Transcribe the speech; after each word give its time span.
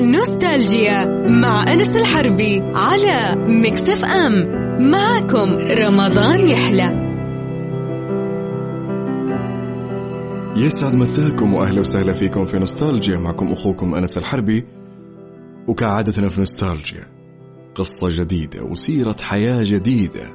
نوستالجيا 0.00 1.04
مع 1.28 1.72
أنس 1.72 1.96
الحربي 1.96 2.60
على 2.74 3.34
مكسف 3.48 4.04
أم. 4.04 4.60
معكم 4.90 5.58
رمضان 5.58 6.48
يحلى. 6.48 7.10
يسعد 10.56 10.94
مساكم 10.94 11.54
وأهلا 11.54 11.80
وسهلا 11.80 12.12
فيكم 12.12 12.44
في 12.44 12.58
نوستالجيا. 12.58 13.18
معكم 13.18 13.52
أخوكم 13.52 13.94
أنس 13.94 14.18
الحربي. 14.18 14.64
وكعادتنا 15.68 16.28
في 16.28 16.40
نوستالجيا 16.40 17.06
قصة 17.74 18.08
جديدة 18.10 18.62
وسيرة 18.62 19.16
حياة 19.22 19.62
جديدة 19.66 20.34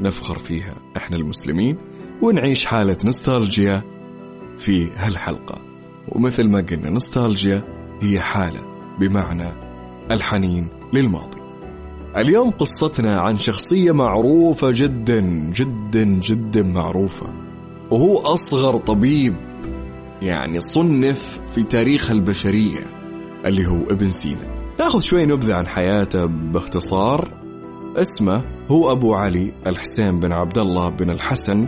نفخر 0.00 0.38
فيها 0.38 0.74
إحنا 0.96 1.16
المسلمين 1.16 1.76
ونعيش 2.22 2.64
حالة 2.64 2.96
نوستالجيا 3.04 3.82
في 4.58 4.90
هالحلقة. 4.96 5.58
ومثل 6.08 6.48
ما 6.48 6.60
قلنا 6.60 6.90
نوستالجيا 6.90 7.62
هي 8.02 8.20
حالة 8.20 8.75
بمعنى 9.00 9.48
الحنين 10.10 10.68
للماضي. 10.92 11.38
اليوم 12.16 12.50
قصتنا 12.50 13.20
عن 13.20 13.34
شخصية 13.34 13.92
معروفة 13.92 14.70
جدا 14.72 15.20
جدا 15.54 16.04
جدا 16.04 16.62
معروفة 16.62 17.26
وهو 17.90 18.18
أصغر 18.18 18.76
طبيب 18.76 19.36
يعني 20.22 20.60
صنف 20.60 21.40
في 21.54 21.62
تاريخ 21.62 22.10
البشرية 22.10 22.80
اللي 23.44 23.66
هو 23.66 23.82
ابن 23.90 24.06
سينا. 24.06 24.56
ناخذ 24.78 25.00
شوي 25.00 25.26
نبذة 25.26 25.54
عن 25.54 25.66
حياته 25.66 26.24
باختصار. 26.26 27.28
اسمه 27.96 28.42
هو 28.68 28.92
أبو 28.92 29.14
علي 29.14 29.52
الحسين 29.66 30.20
بن 30.20 30.32
عبد 30.32 30.58
الله 30.58 30.88
بن 30.88 31.10
الحسن 31.10 31.66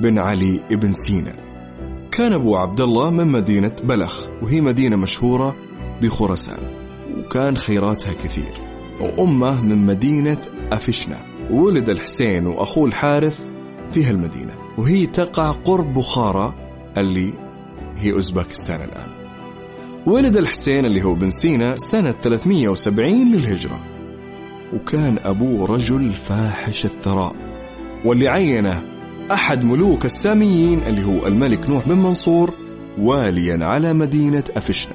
بن 0.00 0.18
علي 0.18 0.60
ابن 0.70 0.92
سينا. 0.92 1.32
كان 2.12 2.32
أبو 2.32 2.56
عبد 2.56 2.80
الله 2.80 3.10
من 3.10 3.26
مدينة 3.26 3.76
بلخ 3.84 4.26
وهي 4.42 4.60
مدينة 4.60 4.96
مشهورة 4.96 5.56
بخراسان 6.02 6.58
وكان 7.18 7.56
خيراتها 7.56 8.12
كثير. 8.12 8.52
وأمه 9.00 9.62
من 9.62 9.86
مدينة 9.86 10.38
أفشنة. 10.72 11.16
ولد 11.50 11.88
الحسين 11.88 12.46
وأخوه 12.46 12.86
الحارث 12.86 13.44
في 13.90 14.04
هالمدينة. 14.04 14.54
وهي 14.78 15.06
تقع 15.06 15.50
قرب 15.50 15.94
بخارى 15.94 16.54
اللي 16.96 17.32
هي 17.96 18.12
أوزباكستان 18.12 18.80
الآن. 18.80 19.08
ولد 20.06 20.36
الحسين 20.36 20.84
اللي 20.84 21.04
هو 21.04 21.14
بن 21.14 21.30
سينا 21.30 21.78
سنة 21.78 22.12
370 22.12 23.32
للهجرة. 23.32 23.80
وكان 24.74 25.18
أبوه 25.24 25.66
رجل 25.66 26.12
فاحش 26.12 26.84
الثراء. 26.84 27.36
واللي 28.04 28.28
عينه 28.28 28.82
أحد 29.32 29.64
ملوك 29.64 30.04
الساميين 30.04 30.82
اللي 30.86 31.04
هو 31.04 31.26
الملك 31.26 31.70
نوح 31.70 31.88
بن 31.88 31.96
منصور 31.98 32.54
واليا 32.98 33.66
على 33.66 33.92
مدينة 33.92 34.44
أفشنا 34.56 34.94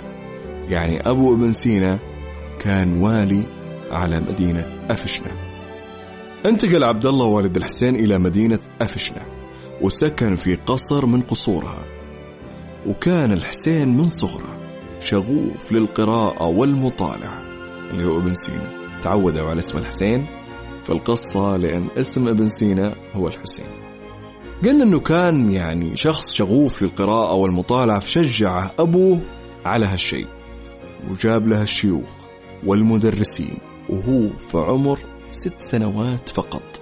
يعني 0.69 1.09
أبو 1.09 1.33
ابن 1.33 1.51
سينا 1.51 1.99
كان 2.59 3.01
والي 3.01 3.43
على 3.91 4.19
مدينة 4.19 4.67
أفشنا 4.89 5.47
انتقل 6.45 6.83
عبد 6.83 7.05
الله 7.05 7.25
والد 7.25 7.57
الحسين 7.57 7.95
إلى 7.95 8.17
مدينة 8.17 8.59
أفشنا 8.81 9.21
وسكن 9.81 10.35
في 10.35 10.55
قصر 10.55 11.05
من 11.05 11.21
قصورها. 11.21 11.83
وكان 12.87 13.31
الحسين 13.31 13.97
من 13.97 14.03
صغره 14.03 14.57
شغوف 14.99 15.71
للقراءة 15.71 16.43
والمطالعة. 16.43 17.41
اللي 17.91 18.05
هو 18.05 18.17
ابن 18.17 18.33
سينا. 18.33 18.71
تعودوا 19.03 19.49
على 19.49 19.59
اسم 19.59 19.77
الحسين 19.77 20.25
في 20.83 20.89
القصة 20.89 21.57
لأن 21.57 21.87
اسم 21.97 22.27
ابن 22.27 22.47
سينا 22.47 22.95
هو 23.15 23.27
الحسين. 23.27 23.65
قلنا 24.65 24.83
أنه 24.83 24.99
كان 24.99 25.51
يعني 25.51 25.97
شخص 25.97 26.33
شغوف 26.33 26.81
للقراءة 26.81 27.33
والمطالعة 27.33 27.99
فشجعه 27.99 28.71
أبوه 28.79 29.19
على 29.65 29.85
هالشيء. 29.85 30.27
وجاب 31.11 31.47
له 31.47 31.61
الشيوخ 31.61 32.09
والمدرسين 32.65 33.57
وهو 33.89 34.29
في 34.29 34.57
عمر 34.57 34.99
ست 35.31 35.61
سنوات 35.61 36.29
فقط. 36.29 36.81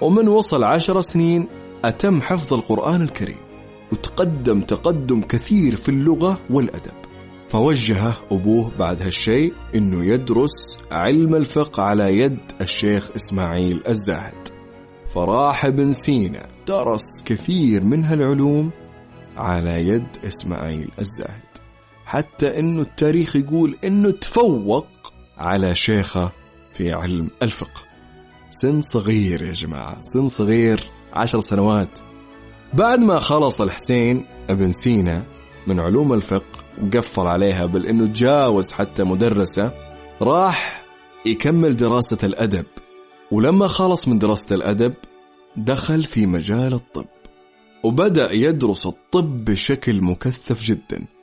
ومن 0.00 0.28
وصل 0.28 0.64
عشر 0.64 1.00
سنين 1.00 1.46
أتم 1.84 2.22
حفظ 2.22 2.54
القرآن 2.54 3.02
الكريم 3.02 3.36
وتقدم 3.92 4.60
تقدم 4.60 5.20
كثير 5.20 5.76
في 5.76 5.88
اللغة 5.88 6.38
والأدب. 6.50 6.92
فوجهه 7.48 8.12
أبوه 8.30 8.70
بعد 8.78 9.02
هالشيء 9.02 9.52
أنه 9.74 10.04
يدرس 10.04 10.78
علم 10.92 11.34
الفقه 11.34 11.82
على 11.82 12.18
يد 12.18 12.38
الشيخ 12.60 13.10
إسماعيل 13.16 13.82
الزاهد. 13.88 14.48
فراح 15.14 15.64
ابن 15.64 15.92
سينا 15.92 16.46
درس 16.68 17.22
كثير 17.24 17.84
من 17.84 18.04
هالعلوم 18.04 18.70
على 19.36 19.88
يد 19.88 20.06
إسماعيل 20.26 20.90
الزاهد. 20.98 21.45
حتى 22.06 22.58
أنه 22.58 22.82
التاريخ 22.82 23.36
يقول 23.36 23.76
أنه 23.84 24.10
تفوق 24.10 24.86
على 25.38 25.74
شيخه 25.74 26.32
في 26.72 26.92
علم 26.92 27.30
الفقه. 27.42 27.82
سن 28.50 28.82
صغير 28.82 29.42
يا 29.42 29.52
جماعة 29.52 30.02
سن 30.02 30.26
صغير 30.26 30.80
عشر 31.12 31.40
سنوات. 31.40 31.98
بعد 32.74 32.98
ما 33.00 33.18
خلص 33.20 33.60
الحسين 33.60 34.24
ابن 34.50 34.70
سينا 34.70 35.22
من 35.66 35.80
علوم 35.80 36.12
الفقه 36.12 36.64
وقفل 36.82 37.26
عليها 37.26 37.66
بل 37.66 37.86
إنه 37.86 38.06
تجاوز 38.06 38.70
حتى 38.70 39.04
مدرسة 39.04 39.72
راح 40.22 40.82
يكمل 41.26 41.76
دراسة 41.76 42.18
الأدب. 42.22 42.66
ولما 43.30 43.68
خلص 43.68 44.08
من 44.08 44.18
دراسة 44.18 44.54
الأدب 44.54 44.94
دخل 45.56 46.04
في 46.04 46.26
مجال 46.26 46.74
الطب. 46.74 47.06
وبدأ 47.82 48.32
يدرس 48.32 48.86
الطب 48.86 49.44
بشكل 49.44 50.02
مكثف 50.02 50.62
جدا. 50.62 51.15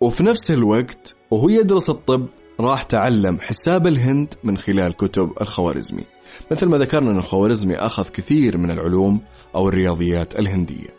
وفي 0.00 0.22
نفس 0.22 0.50
الوقت 0.50 1.16
وهو 1.30 1.48
يدرس 1.48 1.90
الطب 1.90 2.26
راح 2.60 2.82
تعلم 2.82 3.38
حساب 3.40 3.86
الهند 3.86 4.34
من 4.44 4.58
خلال 4.58 4.92
كتب 4.92 5.32
الخوارزمي. 5.40 6.04
مثل 6.50 6.66
ما 6.66 6.78
ذكرنا 6.78 7.10
أن 7.10 7.18
الخوارزمي 7.18 7.74
أخذ 7.74 8.08
كثير 8.08 8.56
من 8.56 8.70
العلوم 8.70 9.20
أو 9.54 9.68
الرياضيات 9.68 10.38
الهندية. 10.38 10.96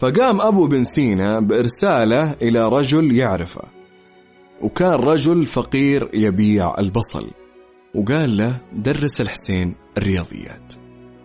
فقام 0.00 0.40
أبو 0.40 0.66
بن 0.66 0.84
سينا 0.84 1.40
بإرساله 1.40 2.32
إلى 2.32 2.68
رجل 2.68 3.16
يعرفه. 3.16 3.62
وكان 4.60 4.92
رجل 4.92 5.46
فقير 5.46 6.10
يبيع 6.14 6.78
البصل. 6.78 7.26
وقال 7.94 8.36
له 8.36 8.56
درس 8.72 9.20
الحسين 9.20 9.74
الرياضيات. 9.98 10.72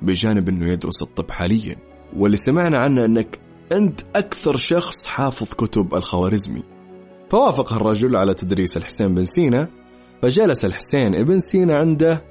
بجانب 0.02 0.50
أنه 0.50 0.68
يدرس 0.68 1.02
الطب 1.02 1.32
حاليا. 1.32 1.76
واللي 2.18 2.38
سمعنا 2.38 2.78
عنه 2.78 3.06
أنك 3.06 3.40
أنت 3.72 4.02
أكثر 4.16 4.58
شخص 4.58 5.06
حافظ 5.06 5.54
كتب 5.54 5.96
الخوارزمي. 5.96 6.73
فوافق 7.34 7.74
الرجل 7.74 8.16
على 8.16 8.34
تدريس 8.34 8.78
الحسين 8.78 9.16
بن 9.16 9.26
سينا 9.26 9.68
فجلس 10.22 10.66
الحسين 10.66 11.16
ابن 11.16 11.40
سينا 11.40 11.76
عنده 11.76 12.24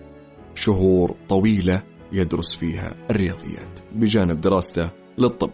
شهور 0.55 1.15
طويلة 1.29 1.83
يدرس 2.13 2.55
فيها 2.55 2.95
الرياضيات 3.11 3.79
بجانب 3.93 4.41
دراسته 4.41 4.91
للطب. 5.19 5.51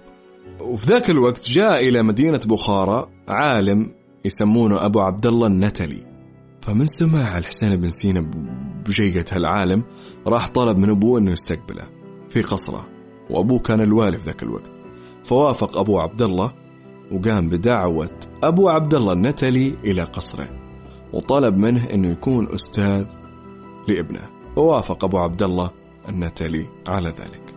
وفي 0.61 0.87
ذاك 0.87 1.11
الوقت 1.11 1.49
جاء 1.49 1.89
إلى 1.89 2.03
مدينة 2.03 2.41
بخارى 2.47 3.09
عالم 3.29 3.91
يسمونه 4.25 4.85
أبو 4.85 5.01
عبد 5.01 5.27
الله 5.27 5.47
النتلي. 5.47 6.07
فمن 6.61 6.85
سماع 6.85 7.39
الحسين 7.39 7.77
بن 7.77 7.89
سينا 7.89 8.31
بجية 8.87 9.25
هالعالم 9.33 9.85
راح 10.27 10.49
طلب 10.49 10.79
من 10.79 10.91
أبوه 10.91 11.19
أنه 11.19 11.31
يستقبله 11.31 11.89
في 12.31 12.43
قصره. 12.43 12.89
وأبوه 13.31 13.59
كان 13.59 13.81
الوالي 13.81 14.19
في 14.19 14.27
ذاك 14.27 14.43
الوقت. 14.43 14.73
فوافق 15.25 15.79
أبو 15.79 16.01
عبد 16.01 16.23
الله 16.23 16.53
وقام 17.13 17.49
بدعوة 17.49 18.21
أبو 18.43 18.69
عبد 18.69 18.95
الله 18.95 19.13
النتلي 19.13 19.77
إلى 19.85 20.03
قصره 20.03 20.49
وطلب 21.13 21.57
منه 21.57 21.85
أنه 21.95 22.09
يكون 22.09 22.49
أستاذ 22.55 23.05
لابنه. 23.89 24.21
ووافق 24.57 25.05
أبو 25.05 25.19
عبد 25.19 25.43
الله 25.43 25.71
النتلي 26.09 26.67
على 26.87 27.09
ذلك. 27.09 27.55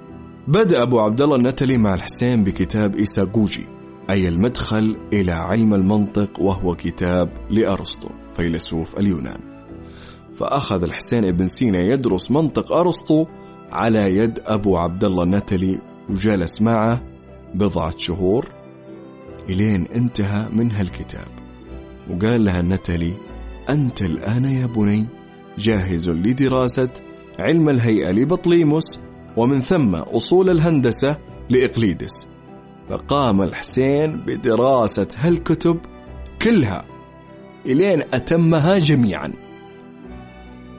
بدأ 0.48 0.82
أبو 0.82 1.00
عبد 1.00 1.22
الله 1.22 1.36
النتلي 1.36 1.78
مع 1.78 1.94
الحسين 1.94 2.44
بكتاب 2.44 2.96
إيساغوجي 2.96 3.66
أي 4.10 4.28
المدخل 4.28 4.98
إلى 5.14 5.32
علم 5.32 5.74
المنطق 5.74 6.40
وهو 6.40 6.76
كتاب 6.76 7.30
لأرسطو 7.50 8.10
فيلسوف 8.36 9.00
اليونان. 9.00 9.40
فأخذ 10.36 10.84
الحسين 10.84 11.26
ابن 11.26 11.48
سينا 11.48 11.80
يدرس 11.80 12.32
منطق 12.32 12.72
أرسطو 12.72 13.26
على 13.72 14.18
يد 14.18 14.40
أبو 14.46 14.78
عبد 14.78 15.04
الله 15.04 15.24
النتلي 15.24 15.80
وجلس 16.10 16.62
معه 16.62 17.02
بضعة 17.54 17.94
شهور. 17.98 18.61
إلين 19.50 19.88
انتهى 19.88 20.50
من 20.52 20.72
هالكتاب. 20.72 21.28
وقال 22.10 22.46
لها 22.46 22.60
النتلي 22.60 23.14
أنت 23.70 24.02
الآن 24.02 24.46
يا 24.46 24.66
بني 24.66 25.08
جاهز 25.58 26.10
لدراسة 26.10 26.90
علم 27.40 27.70
الهيئة 27.70 28.12
لبطليموس 28.12 29.00
ومن 29.38 29.62
ثم 29.62 29.96
أصول 29.96 30.50
الهندسة 30.50 31.18
لإقليدس. 31.50 32.28
فقام 32.90 33.42
الحسين 33.42 34.18
بدراسة 34.18 35.08
هالكتب 35.18 35.78
كلها. 36.42 36.86
إلين 37.66 38.02
أتمها 38.02 38.78
جميعا. 38.78 39.32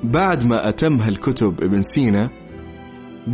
بعد 0.03 0.45
ما 0.45 0.69
أتم 0.69 1.01
هالكتب 1.01 1.63
ابن 1.63 1.83
سينا 1.83 2.31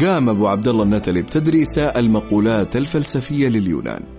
قام 0.00 0.28
أبو 0.28 0.46
عبد 0.46 0.69
الله 0.69 0.82
النتلي 0.82 1.22
بتدريس 1.22 1.78
المقولات 1.78 2.76
الفلسفية 2.76 3.48
لليونان. 3.48 4.18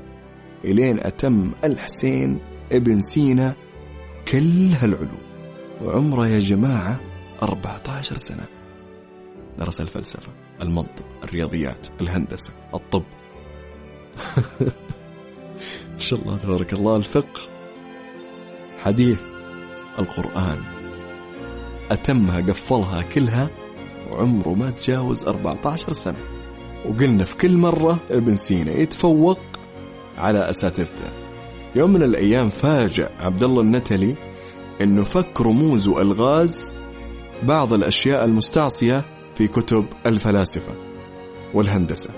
إلين 0.66 1.00
أتم 1.00 1.52
الحسين 1.64 2.40
ابن 2.72 3.00
سينا 3.00 3.56
كل 4.28 4.68
هالعلوم 4.82 5.22
وعمره 5.82 6.28
يا 6.28 6.40
جماعة 6.40 7.00
14 7.44 8.18
سنة. 8.18 8.46
درس 9.60 9.82
الفلسفة 9.82 10.32
المنطق 10.62 11.06
الرياضيات 11.24 11.88
الهندسة 12.02 12.54
الطب. 12.74 13.04
ما 15.94 16.00
شاء 16.00 16.20
الله 16.20 16.38
تبارك 16.38 16.74
الله 16.74 16.96
الفقه 16.96 17.42
حديث 18.84 19.20
القرآن. 20.00 20.64
أتمها 21.92 22.42
قفلها 22.42 23.02
كلها 23.02 23.50
وعمره 24.12 24.54
ما 24.54 24.72
تجاوز 24.72 25.26
14 25.26 25.94
سنة. 25.94 26.20
وقلنا 26.86 27.24
في 27.24 27.38
كل 27.38 27.58
مرة 27.58 28.00
ابن 28.10 28.36
سينا 28.36 28.72
يتفوق 28.72 29.40
على 30.20 30.50
أساتذته. 30.50 31.12
يوم 31.76 31.94
من 31.94 32.04
الأيام 32.04 32.50
فاجأ 32.50 33.10
عبد 33.20 33.44
الله 33.44 33.62
النتلي 33.62 34.16
أنه 34.82 35.04
فك 35.04 35.42
رموز 35.42 35.88
وألغاز 35.88 36.74
بعض 37.44 37.74
الأشياء 37.74 38.26
المستعصية 38.26 39.06
في 39.36 39.48
كتب 39.48 39.86
الفلاسفة 40.06 40.76
والهندسة. 41.54 42.10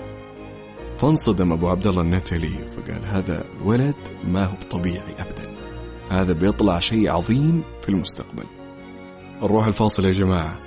فانصدم 0.98 1.52
أبو 1.52 1.68
عبد 1.68 1.86
الله 1.86 2.02
النتلي 2.02 2.58
فقال 2.68 3.04
هذا 3.04 3.44
الولد 3.60 3.94
ما 4.28 4.44
هو 4.44 4.56
طبيعي 4.70 5.12
أبدا. 5.18 5.52
هذا 6.10 6.32
بيطلع 6.32 6.78
شيء 6.78 7.10
عظيم 7.10 7.62
في 7.82 7.88
المستقبل. 7.88 8.44
نروح 9.42 9.66
الفاصل 9.66 10.04
يا 10.04 10.12
جماعة 10.12 10.58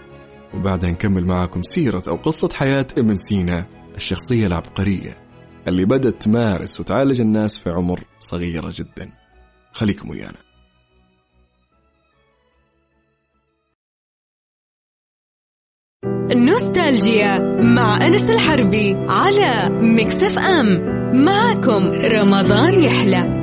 وبعدها 0.54 0.92
نكمل 0.92 1.26
معاكم 1.26 1.64
سيرة 1.64 2.04
أو 2.08 2.16
قصة 2.16 2.50
حياة 2.54 2.88
ابن 2.98 3.16
سينا 3.16 3.66
الشخصية 3.96 4.48
العبقرية. 4.48 5.25
اللي 5.68 5.86
بدأت 5.86 6.22
تمارس 6.22 6.80
وتعالج 6.80 7.22
الناس 7.22 7.60
في 7.60 7.70
عمر 7.70 8.00
صغيرة 8.20 8.74
جدا. 8.76 9.12
خليكم 9.74 10.10
ويانا. 10.10 10.46
نوستالجيا 16.36 17.40
مع 17.62 18.08
أنس 18.08 18.30
الحربي 18.30 18.96
على 19.10 19.70
مكسف 19.82 20.40
أم. 20.40 20.96
معكم 21.26 21.92
رمضان 21.92 22.80
يحلى. 22.80 23.35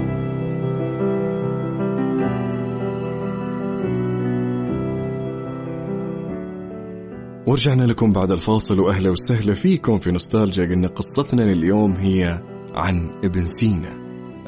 ورجعنا 7.47 7.83
لكم 7.83 8.13
بعد 8.13 8.33
الفاصل 8.33 8.81
وأهلا 8.81 9.11
وسهلا 9.11 9.55
فيكم 9.55 9.99
في 9.99 10.11
نوستالجيا. 10.11 10.65
قلنا 10.67 10.89
قصتنا 10.89 11.43
لليوم 11.43 11.93
هي 11.93 12.43
عن 12.75 13.21
ابن 13.25 13.45
سينا. 13.45 13.99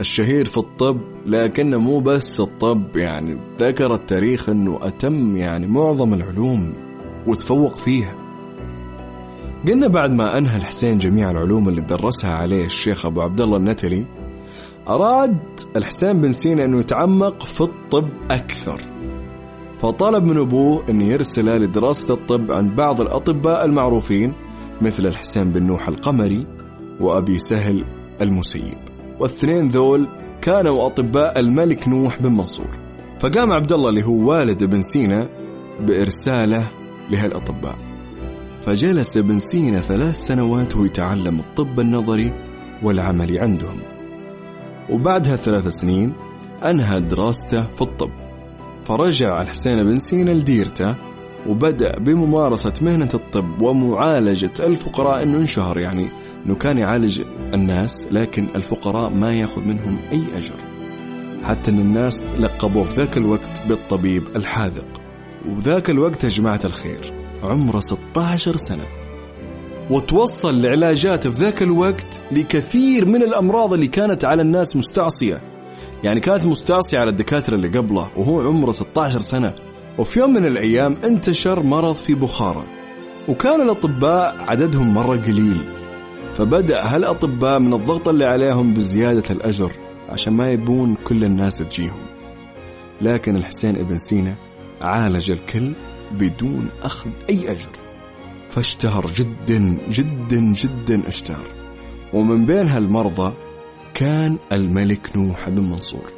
الشهير 0.01 0.45
في 0.45 0.59
الطب 0.59 1.01
لكنه 1.27 1.79
مو 1.79 2.01
بس 2.01 2.41
الطب 2.41 2.97
يعني 2.97 3.41
ذكر 3.61 3.95
التاريخ 3.95 4.49
إنه 4.49 4.79
أتم 4.83 5.37
يعني 5.37 5.67
معظم 5.67 6.15
العلوم 6.15 6.73
وتفوق 7.27 7.77
فيها. 7.77 8.15
قلنا 9.69 9.87
بعد 9.87 10.11
ما 10.11 10.39
أنهى 10.39 10.57
الحسين 10.57 10.99
جميع 10.99 11.31
العلوم 11.31 11.69
اللي 11.69 11.81
درسها 11.81 12.35
عليه 12.35 12.65
الشيخ 12.65 13.07
أبو 13.07 13.23
عبد 13.23 13.41
الله 13.41 13.57
النتلي 13.57 14.07
أراد 14.89 15.39
الحسين 15.77 16.21
بن 16.21 16.33
سينا 16.33 16.65
إنه 16.65 16.81
يتعمق 16.81 17.43
في 17.43 17.61
الطب 17.61 18.09
أكثر. 18.31 18.94
فطلب 19.81 20.25
من 20.25 20.39
أبوه 20.39 20.85
أن 20.89 21.01
يرسله 21.01 21.57
لدراسة 21.57 22.15
الطب 22.15 22.53
عند 22.53 22.75
بعض 22.75 23.01
الأطباء 23.01 23.65
المعروفين 23.65 24.33
مثل 24.81 25.07
الحسين 25.07 25.53
بن 25.53 25.63
نوح 25.63 25.89
القمري 25.89 26.47
وأبي 27.01 27.39
سهل 27.39 27.85
المسيب. 28.23 28.79
والاثنين 29.21 29.69
ذول 29.69 30.07
كانوا 30.43 30.87
أطباء 30.87 31.41
الملك 31.41 31.89
نوح 31.89 32.23
بن 32.23 32.33
منصور. 32.33 32.79
فقام 33.21 33.53
عبد 33.53 33.73
الله 33.73 33.89
اللي 33.89 34.03
هو 34.03 34.31
والد 34.31 34.63
ابن 34.63 34.81
سينا 34.81 35.29
بإرساله 35.81 36.67
لهالأطباء 37.11 37.79
فجلس 38.63 39.17
ابن 39.17 39.39
سينا 39.39 39.81
ثلاث 39.81 40.17
سنوات 40.17 40.77
وهو 40.77 40.85
يتعلم 40.85 41.41
الطب 41.41 41.81
النظري 41.81 42.33
والعملي 42.83 43.39
عندهم. 43.39 43.81
وبعدها 44.91 45.37
ثلاث 45.37 45.69
سنين 45.69 46.13
أنهى 46.65 47.01
دراسته 47.01 47.63
في 47.63 47.83
الطب. 47.83 48.24
فرجع 48.87 49.43
الحسين 49.43 49.85
بن 49.85 49.99
سينا 49.99 50.31
لديرته 50.31 50.95
وبدأ 51.49 51.99
بممارسة 51.99 52.73
مهنة 52.83 53.11
الطب 53.15 53.63
ومعالجة 53.63 54.53
الفقراء 54.61 55.23
إنه 55.23 55.37
انشهر. 55.37 55.79
يعني 55.79 56.09
إنه 56.47 56.55
كان 56.55 56.79
يعالج 56.79 57.23
الناس 57.55 58.07
لكن 58.11 58.47
الفقراء 58.55 59.11
ما 59.11 59.35
يأخذ 59.35 59.65
منهم 59.65 59.99
أي 60.13 60.23
أجر. 60.37 60.55
حتى 61.45 61.71
إن 61.71 61.79
الناس 61.79 62.33
لقبوه 62.41 62.85
في 62.85 62.95
ذاك 62.95 63.17
الوقت 63.17 63.63
بالطبيب 63.69 64.23
الحاذق. 64.37 64.87
وذاك 65.49 65.91
الوقت 65.91 66.25
يا 66.25 66.29
جماعة 66.29 66.61
الخير 66.65 67.13
عمره 67.43 67.81
16 67.81 68.57
سنة. 68.57 68.87
وتوصل 69.91 70.63
لعلاجاته 70.63 71.31
في 71.31 71.43
ذاك 71.43 71.63
الوقت 71.63 72.21
لكثير 72.33 73.07
من 73.07 73.23
الأمراض 73.23 73.73
اللي 73.73 73.87
كانت 73.87 74.25
على 74.25 74.43
الناس 74.43 74.77
مستعصية. 74.77 75.54
يعني 76.05 76.21
كانت 76.21 76.47
مستعصية 76.47 76.99
على 76.99 77.11
الدكاترة 77.11 77.55
اللي 77.55 77.69
قبله 77.69 78.11
وهو 78.17 78.41
عمره 78.41 78.73
16 78.73 79.19
سنة. 79.19 79.55
وفي 79.99 80.21
يوم 80.21 80.35
من 80.35 80.47
الأيام 80.47 80.97
انتشر 81.05 81.63
مرض 81.63 81.95
في 81.95 82.15
بخارى 82.15 82.65
وكان 83.29 83.61
الأطباء 83.61 84.37
عددهم 84.49 84.95
مرة 84.95 85.17
قليل. 85.17 85.61
فبدأ 86.37 86.95
هالأطباء 86.95 87.59
من 87.59 87.75
الضغط 87.75 88.09
اللي 88.09 88.25
عليهم 88.25 88.75
بزيادة 88.75 89.23
الأجر 89.31 89.73
عشان 90.09 90.33
ما 90.33 90.53
يبون 90.53 90.97
كل 91.05 91.25
الناس 91.25 91.59
تجيهم. 91.59 92.07
لكن 93.01 93.37
الحسين 93.37 93.77
ابن 93.77 93.99
سينا 93.99 94.35
عالج 94.83 95.31
الكل 95.31 95.73
بدون 96.13 96.69
أخذ 96.83 97.11
أي 97.31 97.51
أجر. 97.51 97.71
فاشتهر 98.51 99.07
جدا 99.07 99.79
جدا 99.91 100.53
جدا 100.53 101.09
اشتهر. 101.09 101.47
ومن 102.13 102.47
بين 102.47 102.69
هالمرضى 102.69 103.33
كان 103.95 104.39
الملك 104.53 105.17
نوح 105.17 105.49
بن 105.49 105.63
منصور. 105.63 106.13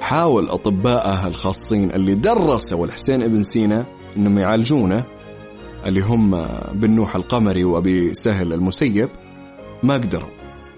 حاول 0.00 0.48
أطباءه 0.48 1.28
الخاصين 1.28 1.90
اللي 1.90 2.14
درسوا 2.14 2.86
الحسين 2.86 3.22
ابن 3.22 3.42
سينا 3.42 3.86
أنهم 4.16 4.38
يعالجونه 4.38 5.04
اللي 5.86 6.00
هم 6.00 6.46
بن 6.72 6.90
نوح 6.90 7.16
القمري 7.16 7.64
وأبي 7.64 8.14
سهل 8.14 8.52
المسيب 8.52 9.08
ما 9.82 9.94
قدروا. 9.94 10.28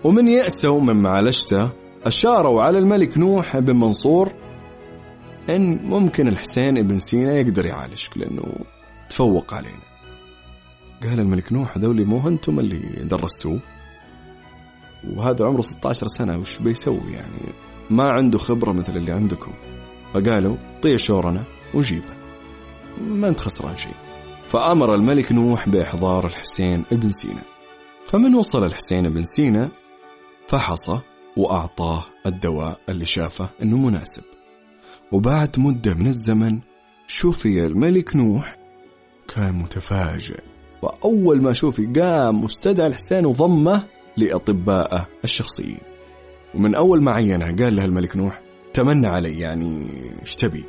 ومن 0.04 0.28
يأسوا 0.28 0.80
من 0.80 0.96
معالجته 0.96 1.68
أشاروا 2.06 2.62
على 2.62 2.78
الملك 2.78 3.18
نوح 3.18 3.58
بن 3.58 3.76
منصور 3.76 4.32
إن 5.50 5.80
ممكن 5.84 6.28
الحسين 6.28 6.78
ابن 6.78 6.98
سينا 6.98 7.32
يقدر 7.32 7.66
يعالجك 7.66 8.18
لأنه 8.18 8.42
تفوق 9.10 9.54
علينا. 9.54 9.88
قال 11.02 11.20
الملك 11.20 11.52
نوح 11.52 11.78
ذولي 11.78 12.04
مو 12.04 12.28
أنتم 12.28 12.60
اللي 12.60 13.04
درستوه. 13.04 13.60
وهذا 15.04 15.44
عمره 15.44 15.60
16 15.60 16.08
سنة 16.08 16.38
وش 16.38 16.58
بيسوي 16.58 17.12
يعني؟ 17.12 17.52
ما 17.90 18.04
عنده 18.04 18.38
خبرة 18.38 18.72
مثل 18.72 18.96
اللي 18.96 19.12
عندكم. 19.12 19.52
فقالوا 20.14 20.56
طيع 20.82 20.96
شورنا 20.96 21.44
وجيبه. 21.74 22.14
ما 23.00 23.28
انت 23.28 23.40
خسران 23.40 23.76
شيء. 23.76 23.94
فأمر 24.48 24.94
الملك 24.94 25.32
نوح 25.32 25.68
بإحضار 25.68 26.26
الحسين 26.26 26.84
ابن 26.92 27.10
سينا. 27.10 27.42
فمن 28.06 28.34
وصل 28.34 28.64
الحسين 28.64 29.08
بن 29.08 29.22
سينا 29.22 29.68
فحصه 30.48 31.02
وأعطاه 31.36 32.04
الدواء 32.26 32.80
اللي 32.88 33.04
شافه 33.04 33.48
أنه 33.62 33.76
مناسب. 33.76 34.22
وبعد 35.12 35.56
مدة 35.58 35.94
من 35.94 36.06
الزمن 36.06 36.60
شفي 37.06 37.66
الملك 37.66 38.16
نوح 38.16 38.56
كان 39.34 39.54
متفاجئ. 39.54 40.40
وأول 40.82 41.42
ما 41.42 41.52
شوفي 41.52 41.86
قام 41.86 42.44
مستدعى 42.44 42.86
الحسين 42.86 43.26
وضمه 43.26 43.84
لأطبائه 44.18 45.06
الشخصيين. 45.24 45.78
ومن 46.54 46.74
أول 46.74 47.02
ما 47.02 47.12
عينه 47.12 47.46
قال 47.46 47.76
له 47.76 47.84
الملك 47.84 48.16
نوح 48.16 48.40
تمنى 48.74 49.06
علي 49.06 49.38
يعني 49.38 49.86
إيش 50.20 50.36
تبي؟ 50.36 50.64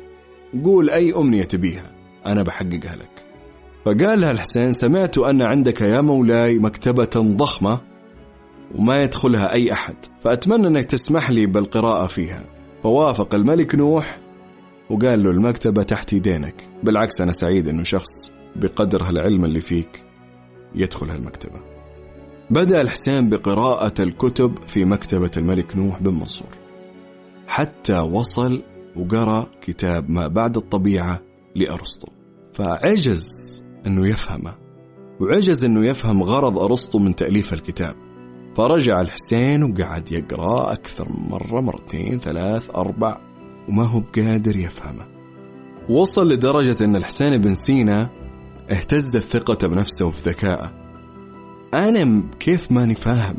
قول 0.64 0.90
أي 0.90 1.14
أمنية 1.14 1.44
تبيها 1.44 1.92
أنا 2.26 2.42
بحققها 2.42 2.96
لك. 2.96 3.24
فقال 3.84 4.20
له 4.20 4.30
الحسين 4.30 4.72
سمعت 4.72 5.18
أن 5.18 5.42
عندك 5.42 5.80
يا 5.80 6.00
مولاي 6.00 6.58
مكتبة 6.58 7.10
ضخمة 7.36 7.80
وما 8.74 9.02
يدخلها 9.02 9.52
أي 9.52 9.72
أحد 9.72 9.96
فأتمنى 10.20 10.66
أنك 10.66 10.84
تسمح 10.84 11.30
لي 11.30 11.46
بالقراءة 11.46 12.06
فيها. 12.06 12.44
فوافق 12.82 13.34
الملك 13.34 13.74
نوح 13.74 14.18
وقال 14.90 15.22
له 15.22 15.30
المكتبة 15.30 15.82
تحت 15.82 16.12
يدينك 16.12 16.54
بالعكس 16.82 17.20
أنا 17.20 17.32
سعيد 17.32 17.68
أنه 17.68 17.82
شخص 17.82 18.32
بقدر 18.56 19.02
هالعلم 19.02 19.44
اللي 19.44 19.60
فيك 19.60 20.02
يدخل 20.74 21.10
هالمكتبة. 21.10 21.69
بدأ 22.50 22.80
الحسين 22.80 23.30
بقراءة 23.30 24.02
الكتب 24.02 24.58
في 24.66 24.84
مكتبة 24.84 25.30
الملك 25.36 25.76
نوح 25.76 26.02
بن 26.02 26.14
منصور. 26.14 26.48
حتى 27.46 27.98
وصل 27.98 28.62
وقرأ 28.96 29.46
كتاب 29.60 30.10
ما 30.10 30.26
بعد 30.26 30.56
الطبيعة 30.56 31.20
لأرسطو. 31.54 32.08
فعجز 32.54 33.22
أنه 33.86 34.06
يفهمه 34.06 34.54
وعجز 35.20 35.64
أنه 35.64 35.86
يفهم 35.86 36.22
غرض 36.22 36.58
أرسطو 36.58 36.98
من 36.98 37.16
تأليف 37.16 37.52
الكتاب. 37.52 37.94
فرجع 38.56 39.00
الحسين 39.00 39.62
وقعد 39.62 40.12
يقرأ 40.12 40.72
أكثر 40.72 41.08
من 41.08 41.28
مرة 41.30 41.60
مرتين 41.60 42.20
ثلاث 42.20 42.70
أربع 42.70 43.20
وما 43.68 43.84
هو 43.84 44.00
بقادر 44.00 44.56
يفهمه 44.56 45.06
وصل 45.88 46.32
لدرجة 46.32 46.84
أن 46.84 46.96
الحسين 46.96 47.38
بن 47.38 47.54
سينا 47.54 48.10
اهتزت 48.70 49.22
ثقته 49.22 49.66
بنفسه 49.68 50.06
وفي 50.06 50.30
ذكائه. 50.30 50.79
أنا 51.74 52.22
كيف 52.40 52.72
ماني 52.72 52.94
فاهم؟ 52.94 53.36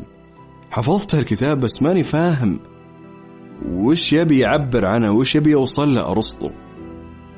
حفظت 0.70 1.14
الكتاب 1.14 1.60
بس 1.60 1.82
ماني 1.82 2.02
فاهم. 2.02 2.60
وش 3.68 4.12
يبي 4.12 4.38
يعبر 4.38 4.84
عنه؟ 4.84 5.12
وش 5.12 5.34
يبي 5.34 5.50
يوصل 5.50 5.94
له 5.94 6.10
أرسطو؟ 6.10 6.50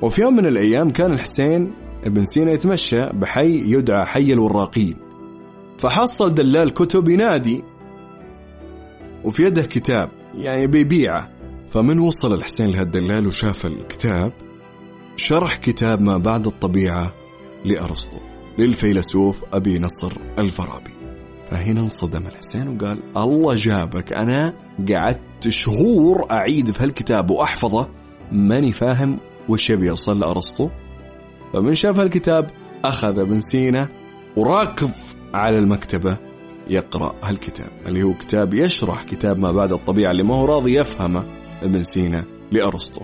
وفي 0.02 0.22
يوم 0.22 0.36
من 0.36 0.46
الأيام 0.46 0.90
كان 0.90 1.12
الحسين 1.12 1.72
ابن 2.04 2.22
سينا 2.22 2.52
يتمشى 2.52 3.02
بحي 3.02 3.72
يدعى 3.72 4.06
حي 4.06 4.32
الوراقين. 4.32 4.96
فحصل 5.78 6.34
دلال 6.34 6.74
كتب 6.74 7.08
ينادي. 7.08 7.64
وفي 9.24 9.44
يده 9.44 9.62
كتاب 9.62 10.10
يعني 10.34 10.66
بيبيعه. 10.66 11.30
فمن 11.68 11.98
وصل 11.98 12.34
الحسين 12.34 12.70
لهالدلال 12.70 13.26
وشاف 13.26 13.66
الكتاب 13.66 14.32
شرح 15.16 15.56
كتاب 15.56 16.00
ما 16.02 16.16
بعد 16.16 16.46
الطبيعة 16.46 17.14
لأرسطو. 17.64 18.33
للفيلسوف 18.58 19.44
أبي 19.52 19.78
نصر 19.78 20.12
الفارابي. 20.38 20.90
فهنا 21.50 21.80
انصدم 21.80 22.26
الحسين 22.26 22.68
وقال 22.68 22.99
الله 23.16 23.54
جابك 23.54 24.12
أنا 24.12 24.54
قعدت 24.88 25.49
شهور 25.49 26.30
أعيد 26.30 26.70
في 26.70 26.82
هالكتاب 26.82 27.30
وأحفظه 27.30 27.88
ماني 28.32 28.73
فاهم 28.73 29.18
وش 29.49 29.70
يبي 29.70 29.87
يوصل 29.87 30.20
لأرسطو 30.20 30.70
فمن 31.52 31.75
شاف 31.75 31.99
هالكتاب 31.99 32.50
أخذ 32.84 33.18
ابن 33.18 33.38
سينا 33.38 33.88
وراكض 34.37 34.90
على 35.34 35.58
المكتبة 35.58 36.16
يقرأ 36.68 37.14
هالكتاب 37.23 37.70
اللي 37.87 38.02
هو 38.02 38.14
كتاب 38.14 38.54
يشرح 38.54 39.02
كتاب 39.02 39.38
ما 39.38 39.52
بعد 39.52 39.73
الطبيعة 39.73 40.11
اللي 40.11 40.23
ما 40.23 40.34
هو 40.34 40.44
راضي 40.44 40.78
يفهمه 40.78 41.25
ابن 41.62 41.82
سينا 41.82 42.25
لأرسطو. 42.52 43.00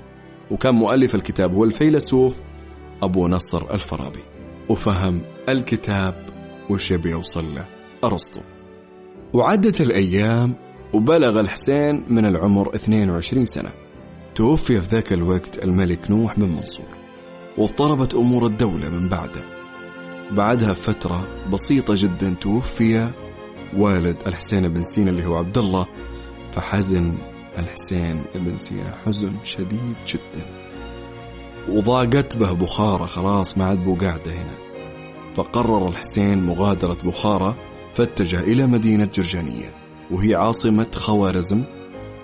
وكان 0.51 0.75
مؤلف 0.75 1.15
الكتاب 1.15 1.55
هو 1.55 1.65
الفيلسوف 1.65 2.37
أبو 3.03 3.29
نصر 3.29 3.75
الفارابي. 3.75 4.21
وفهم 4.69 5.23
الكتاب 5.53 6.27
وش 6.71 6.91
يبي 6.91 7.11
يوصل 7.11 7.55
له 7.55 7.67
أرسطو. 8.05 8.41
وعدت 9.33 9.81
الأيام 9.81 10.57
وبلغ 10.93 11.41
الحسين 11.41 12.05
من 12.09 12.27
العمر 12.27 12.75
22 12.75 13.45
سنة. 13.45 13.71
توفي 14.35 14.81
في 14.81 14.89
ذاك 14.97 15.13
الوقت 15.13 15.65
الملك 15.65 16.11
نوح 16.11 16.39
بن 16.39 16.49
منصور. 16.49 16.87
واضطربت 17.59 18.15
أمور 18.15 18.47
الدولة 18.47 18.89
من 18.89 19.09
بعده. 19.09 19.43
بعدها 20.31 20.73
فترة 20.73 21.27
بسيطة 21.53 21.95
جدا 21.97 22.35
توفي 22.41 23.11
والد 23.77 24.17
الحسين 24.27 24.69
بن 24.69 24.83
سينا 24.83 25.11
اللي 25.11 25.27
هو 25.27 25.37
عبد 25.37 25.59
الله 25.59 25.87
فحزن 26.53 27.15
الحسين 27.59 28.25
بن 28.35 28.57
سينا 28.57 28.95
حزن 29.07 29.33
شديد 29.45 29.95
جدا. 30.07 30.47
وضاقت 31.69 32.37
به 32.37 32.53
بخارى 32.53 33.07
خلاص 33.07 33.59
ما 33.59 33.65
عاد 33.65 33.85
بو 33.85 33.95
قاعدة 33.95 34.33
هنا. 34.33 34.60
فقرر 35.41 35.89
الحسين 35.89 36.47
مغادرة 36.47 36.97
بخارى 37.05 37.55
فاتجه 37.95 38.41
إلى 38.41 38.67
مدينة 38.67 39.09
جرجانية 39.15 39.75
وهي 40.11 40.35
عاصمة 40.35 40.87
خوارزم 40.95 41.63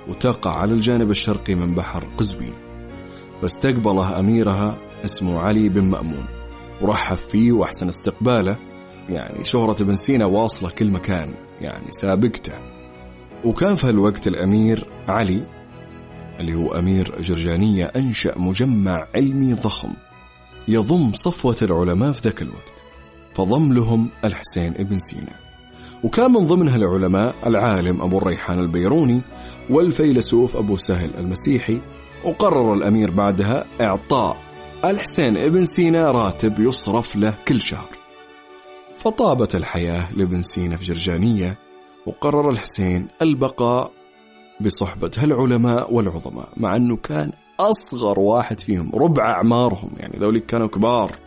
وتقع 0.09 0.51
على 0.51 0.73
الجانب 0.73 1.11
الشرقي 1.11 1.55
من 1.55 1.75
بحر 1.75 2.05
قزوين. 2.19 2.55
فاستقبله 3.43 4.21
أميرها 4.21 4.79
اسمه 5.05 5.39
علي 5.39 5.69
بن 5.69 5.85
مأمون 5.85 6.25
ورحب 6.81 7.17
فيه 7.17 7.53
وأحسن 7.53 7.89
استقباله 7.89 8.57
يعني 9.09 9.45
شهرة 9.45 9.83
ابن 9.83 9.95
سينا 9.95 10.25
واصلة 10.25 10.71
كل 10.71 10.91
مكان 10.91 11.35
يعني 11.61 11.87
سابقته. 11.91 12.53
وكان 13.45 13.75
في 13.75 13.87
هالوقت 13.87 14.27
الأمير 14.27 14.89
علي 15.09 15.47
اللي 16.41 16.55
هو 16.55 16.75
أمير 16.75 17.21
جرجانية 17.21 17.85
أنشأ 17.85 18.39
مجمع 18.39 19.07
علمي 19.15 19.53
ضخم 19.53 19.93
يضم 20.69 21.13
صفوة 21.13 21.57
العلماء 21.63 22.13
في 22.13 22.21
ذاك 22.23 22.43
الوقت. 22.43 22.76
فضم 23.37 23.73
لهم 23.73 24.09
الحسين 24.25 24.75
ابن 24.79 24.99
سينا. 24.99 25.33
وكان 26.05 26.31
من 26.31 26.47
ضمن 26.47 26.69
هالعلماء 26.69 27.35
العالم 27.47 28.03
أبو 28.03 28.19
الريحان 28.19 28.59
البيروني 28.59 29.21
والفيلسوف 29.71 30.57
أبو 30.57 30.77
سهل 30.77 31.11
المسيحي 31.19 31.81
وقرر 32.25 32.75
الأمير 32.75 33.11
بعدها 33.11 33.65
إعطاء 33.81 34.37
الحسين 34.85 35.37
ابن 35.37 35.65
سينا 35.65 36.11
راتب 36.11 36.61
يصرف 36.61 37.17
له 37.17 37.35
كل 37.49 37.61
شهر. 37.61 37.89
فطابت 38.99 39.55
الحياة 39.55 40.13
لابن 40.17 40.43
سينا 40.43 40.77
في 40.77 40.85
جرجانية 40.85 41.59
وقرر 42.07 42.51
الحسين 42.51 43.09
البقاء 43.23 43.93
بصحبة 44.61 45.11
هالعلماء 45.19 45.95
والعظماء 45.95 46.49
مع 46.57 46.77
أنه 46.77 46.97
كان 46.97 47.33
أصغر 47.61 48.21
واحد 48.21 48.61
فيهم 48.61 48.91
ربع 48.95 49.31
أعمارهم 49.31 49.91
يعني 49.97 50.19
ذوليك 50.19 50.47
كانوا 50.47 50.67
كبار. 50.67 51.26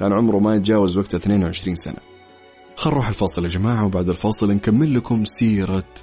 كان 0.00 0.12
عمره 0.12 0.38
ما 0.38 0.54
يتجاوز 0.54 0.96
وقت 0.96 1.14
22 1.14 1.74
سنة. 1.74 1.96
خل 2.76 2.90
نروح 2.90 3.08
الفاصل 3.08 3.44
يا 3.44 3.48
جماعة 3.48 3.86
وبعد 3.86 4.08
الفاصل 4.08 4.50
نكمل 4.52 4.94
لكم 4.94 5.24
سيرة 5.24 5.94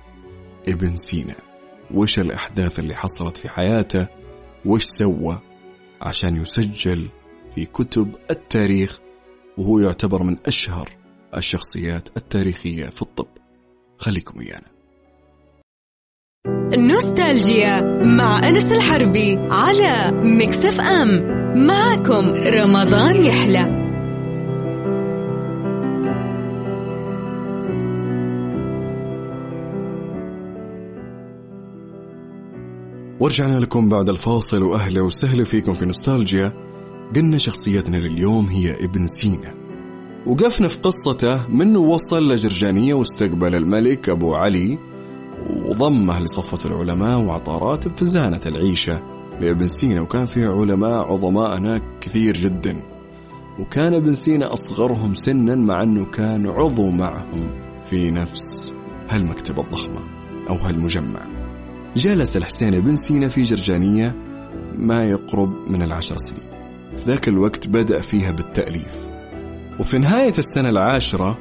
ابن 0.68 0.96
سينا. 0.96 1.36
وش 1.94 2.20
الأحداث 2.20 2.80
اللي 2.80 2.96
حصلت 2.96 3.38
في 3.38 3.50
حياته؟ 3.50 4.08
وش 4.66 4.84
سوى 4.84 5.40
عشان 6.02 6.36
يسجل 6.42 7.08
في 7.56 7.66
كتب 7.66 8.16
التاريخ؟ 8.32 9.00
وهو 9.58 9.80
يعتبر 9.80 10.24
من 10.24 10.38
أشهر 10.46 10.90
الشخصيات 11.38 12.10
التاريخية 12.18 12.86
في 12.86 13.02
الطب. 13.02 13.28
خليكم 13.98 14.40
ويانا. 14.40 14.68
نوستالجيا 16.78 17.82
مع 18.04 18.50
أنس 18.50 18.72
الحربي 18.72 19.38
على 19.52 20.12
مكسف 20.24 20.80
أم. 20.80 21.38
معكم 21.68 22.26
رمضان 22.48 23.26
يحلى. 23.26 23.87
ورجعنا 33.28 33.60
لكم 33.60 33.90
بعد 33.90 34.10
الفاصل. 34.10 34.64
وأهلا 34.64 35.02
وسهلا 35.02 35.44
فيكم 35.44 35.74
في 35.74 35.86
نوستالجيا. 35.86 36.54
قلنا 37.16 37.38
شخصيتنا 37.38 37.98
لليوم 37.98 38.46
هي 38.46 38.86
ابن 38.86 39.08
سينا. 39.08 39.54
وقفنا 40.28 40.68
في 40.68 40.78
قصته 40.80 41.48
منه 41.48 41.80
وصل 41.80 42.32
لجرجانية 42.32 42.94
واستقبل 42.94 43.56
الملك 43.56 44.10
أبو 44.10 44.36
علي 44.36 44.78
وضمه 45.50 46.20
لصفة 46.20 46.70
العلماء 46.70 47.20
وأعطى 47.20 47.60
راتب 47.62 47.92
فزانة 47.98 48.42
العيشة 48.46 49.02
لابن 49.42 49.68
سينا. 49.68 50.02
وكان 50.02 50.26
فيه 50.26 50.48
علماء 50.48 51.14
عظماء 51.14 51.58
هناك 51.58 51.84
كثير 52.02 52.34
جدا. 52.34 52.84
وكان 53.60 53.94
ابن 53.94 54.12
سينا 54.12 54.54
أصغرهم 54.54 55.16
سنا 55.16 55.56
مع 55.56 55.84
أنه 55.84 56.06
كان 56.06 56.48
عضو 56.48 56.90
معهم 56.90 57.52
في 57.86 58.12
نفس 58.12 58.76
هالمكتبة 59.10 59.64
الضخمة 59.64 60.00
أو 60.50 60.56
هالمجمع. 60.56 61.37
جلس 61.98 62.38
الحسين 62.38 62.80
بن 62.80 62.96
سينا 62.96 63.28
في 63.28 63.42
جرجانية 63.42 64.16
ما 64.76 65.06
يقرب 65.06 65.54
من 65.68 65.82
العشر 65.82 66.18
سنين. 66.18 66.44
في 66.98 67.06
ذاك 67.06 67.28
الوقت 67.28 67.68
بدأ 67.68 68.02
فيها 68.02 68.32
بالتأليف. 68.32 69.08
وفي 69.80 69.98
نهاية 69.98 70.34
السنة 70.38 70.70
العاشرة 70.70 71.38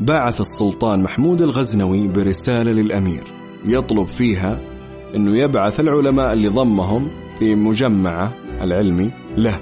بعث 0.00 0.40
السلطان 0.40 1.02
محمود 1.02 1.42
الغزنوي 1.42 2.08
برسالة 2.08 2.72
للأمير 2.72 3.22
يطلب 3.64 4.06
فيها 4.06 4.60
أنه 5.16 5.38
يبعث 5.38 5.80
العلماء 5.80 6.32
اللي 6.32 6.48
ضمهم 6.48 7.10
في 7.38 7.54
مجمعه 7.54 8.32
العلمي 8.60 9.10
له. 9.36 9.60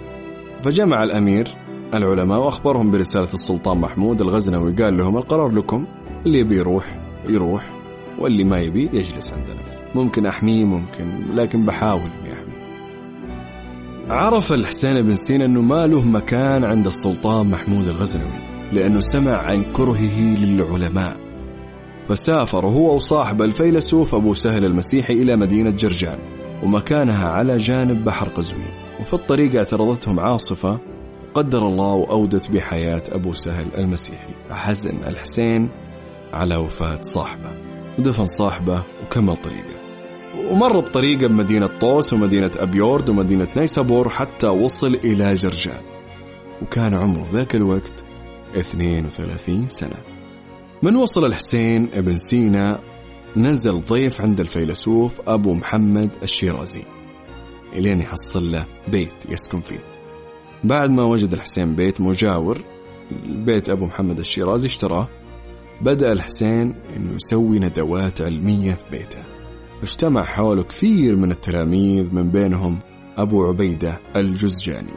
فجمع 0.62 1.03
الأمير 1.03 1.49
العلماء 1.95 2.39
وأخبرهم 2.39 2.91
برسالة 2.91 3.33
السلطان 3.33 3.79
محمود 3.79 4.21
الغزنوي. 4.21 4.73
قال 4.73 4.99
لهم 4.99 5.17
القرار 5.17 5.49
لكم 5.51 5.87
اللي 6.27 6.39
يبي 6.39 6.57
يروح 6.57 7.01
يروح 7.29 7.73
واللي 8.19 8.45
ما 8.45 8.61
يبي 8.61 8.91
يجلس 8.93 9.33
عندنا. 9.33 9.82
ممكن 9.94 10.26
أحميه 10.26 10.64
ممكن 10.64 11.34
لكن 11.34 11.66
بحاول 11.66 12.00
إني 12.00 12.32
أحميه 12.32 12.52
عرف 14.11 14.52
الحسين 14.52 15.02
بن 15.02 15.14
سينا 15.14 15.44
أنه 15.44 15.61
ما 15.61 15.87
له 15.87 16.00
مكان 16.00 16.64
عند 16.64 16.87
السلطان 16.87 17.50
محمود 17.50 17.88
الغزنوي 17.88 18.52
لأنه 18.72 19.00
سمع 19.00 19.38
عن 19.38 19.64
كرهه 19.72 20.20
للعلماء. 20.20 21.16
فسافر 22.08 22.66
هو 22.66 22.94
وصاحب 22.94 23.42
الفيلسوف 23.42 24.14
أبو 24.14 24.34
سهل 24.34 24.64
المسيحي 24.64 25.12
إلى 25.12 25.37
مدينة 25.37 25.70
جرجان 25.70 26.18
ومكانها 26.62 27.28
على 27.28 27.56
جانب 27.56 28.04
بحر 28.04 28.28
قزوين. 28.28 28.70
وفي 29.00 29.14
الطريق 29.14 29.56
اعترضتهم 29.56 30.20
عاصفة 30.20 30.78
قدر 31.34 31.68
الله 31.68 31.92
وأودت 31.92 32.50
بحياة 32.50 33.02
أبو 33.12 33.32
سهل 33.32 33.66
المسيحي. 33.78 34.32
فحزن 34.50 34.96
الحسين 35.06 35.68
على 36.32 36.56
وفاة 36.56 37.02
صاحبه 37.02 37.50
ودفن 37.99 38.26
صاحبه 38.26 38.82
وكمل 39.02 39.37
طريقه. 39.37 39.72
ومر 40.52 40.80
بطريقة 40.80 41.26
بمدينة 41.26 41.66
طوس 41.80 42.12
ومدينة 42.12 42.50
أبيورد 42.56 43.09
ومدينة 43.09 43.49
نيسابور 43.56 44.09
حتى 44.09 44.47
وصل 44.47 44.94
إلى 44.94 45.35
جرجان. 45.35 45.80
وكان 46.62 46.94
عمره 46.94 47.26
ذاك 47.32 47.54
الوقت 47.54 48.04
32 48.56 49.68
سنة. 49.68 49.97
من 50.82 50.97
وصل 50.97 51.25
الحسين 51.25 51.88
ابن 51.94 52.16
سينا 52.16 52.80
نزل 53.37 53.80
ضيف 53.80 54.21
عند 54.21 54.40
الفيلسوف 54.40 55.12
أبو 55.26 55.54
محمد 55.54 56.11
الشيرازي. 56.23 56.82
إلين 57.73 58.00
يحصل 58.00 58.52
له 58.52 58.66
بيت 58.88 59.12
يسكن 59.28 59.61
فيه. 59.61 59.85
بعد 60.64 60.90
ما 60.90 61.02
وجد 61.02 61.32
الحسين 61.32 61.75
بيت 61.75 62.00
مجاور 62.00 62.59
بيت 63.26 63.68
أبو 63.71 63.87
محمد 63.87 64.18
الشيرازي 64.18 64.68
اشتراه 64.68 65.09
بدأ 65.80 66.12
الحسين 66.12 66.75
أنه 66.97 67.14
يسوي 67.16 67.59
ندوات 67.59 68.21
علمية 68.21 68.73
في 68.73 68.85
بيته. 68.90 69.32
اجتمع 69.83 70.23
حوله 70.23 70.62
كثير 70.62 71.17
من 71.17 71.31
التلاميذ 71.31 72.15
من 72.15 72.31
بينهم 72.31 72.79
أبو 73.17 73.45
عبيدة 73.45 74.01
الجزجاني. 74.17 74.93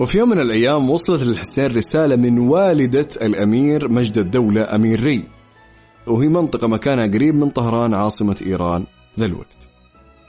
وفي 0.00 0.18
يوم 0.18 0.28
من 0.28 0.40
الأيام 0.40 0.90
وصلت 0.90 1.22
للحسين 1.22 1.76
رسالة 1.76 2.16
من 2.16 2.38
والدة 2.38 3.08
الأمير 3.22 3.88
مجد 3.88 4.18
الدولة 4.18 4.74
أمير 4.74 5.00
ري. 5.00 5.22
وهي 6.06 6.28
منطقة 6.28 6.68
مكانها 6.68 7.06
قريب 7.06 7.34
من 7.34 7.50
طهران 7.50 7.94
عاصمة 7.94 8.36
إيران 8.46 8.86
ذا 9.18 9.26
الوقت. 9.26 9.68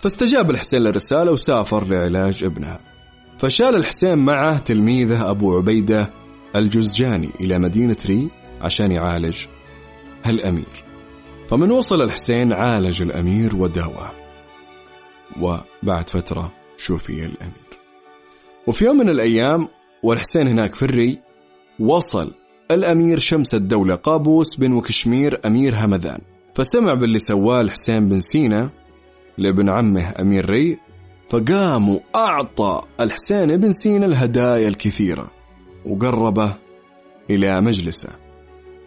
فاستجاب 0.02 0.52
الحسين 0.52 0.82
للرسالة 0.82 1.32
وسافر 1.32 1.88
لعلاج 1.88 2.44
ابنها. 2.44 2.80
فشال 3.40 3.76
الحسين 3.76 4.18
معه 4.18 4.60
تلميذه 4.60 5.30
أبو 5.30 5.58
عبيدة 5.58 6.10
الجزجاني 6.56 7.30
إلى 7.40 7.60
مدينة 7.60 7.98
ري 8.06 8.30
عشان 8.62 8.92
يعالج 8.92 9.46
هالأمير. 10.24 10.91
فمن 11.52 11.72
وصل 11.72 12.02
الحسين 12.02 12.54
عالج 12.54 13.02
الأمير 13.02 13.56
وداواه 13.56 14.12
وبعد 15.42 16.10
فترة 16.10 16.52
شوفي 16.78 17.26
الأمير. 17.26 17.72
وفي 18.68 18.86
يوم 18.86 18.98
من 18.98 19.10
الأيام 19.10 19.68
والحسين 20.04 20.48
هناك 20.48 20.76
في 20.76 20.84
الري 20.84 21.20
وصل 21.80 22.34
الأمير 22.72 23.20
شمس 23.20 23.56
الدولة 23.56 23.96
قابوس 23.96 24.56
بن 24.56 24.74
وكشمير 24.74 25.42
أمير 25.46 25.76
همذان. 25.76 26.20
فسمع 26.56 26.94
باللي 26.94 27.20
سواه 27.20 27.62
الحسين 27.62 28.10
بن 28.10 28.20
سينا 28.20 28.70
لابن 29.38 29.70
عمه 29.70 30.14
أمير 30.20 30.50
ري 30.50 30.78
فقام 31.30 31.90
وأعطى 31.90 32.82
الحسين 33.00 33.58
بن 33.58 33.72
سينا 33.74 34.06
الهدايا 34.06 34.68
الكثيرة 34.68 35.32
وقربه 35.86 36.56
إلى 37.30 37.62
مجلسه. 37.62 38.21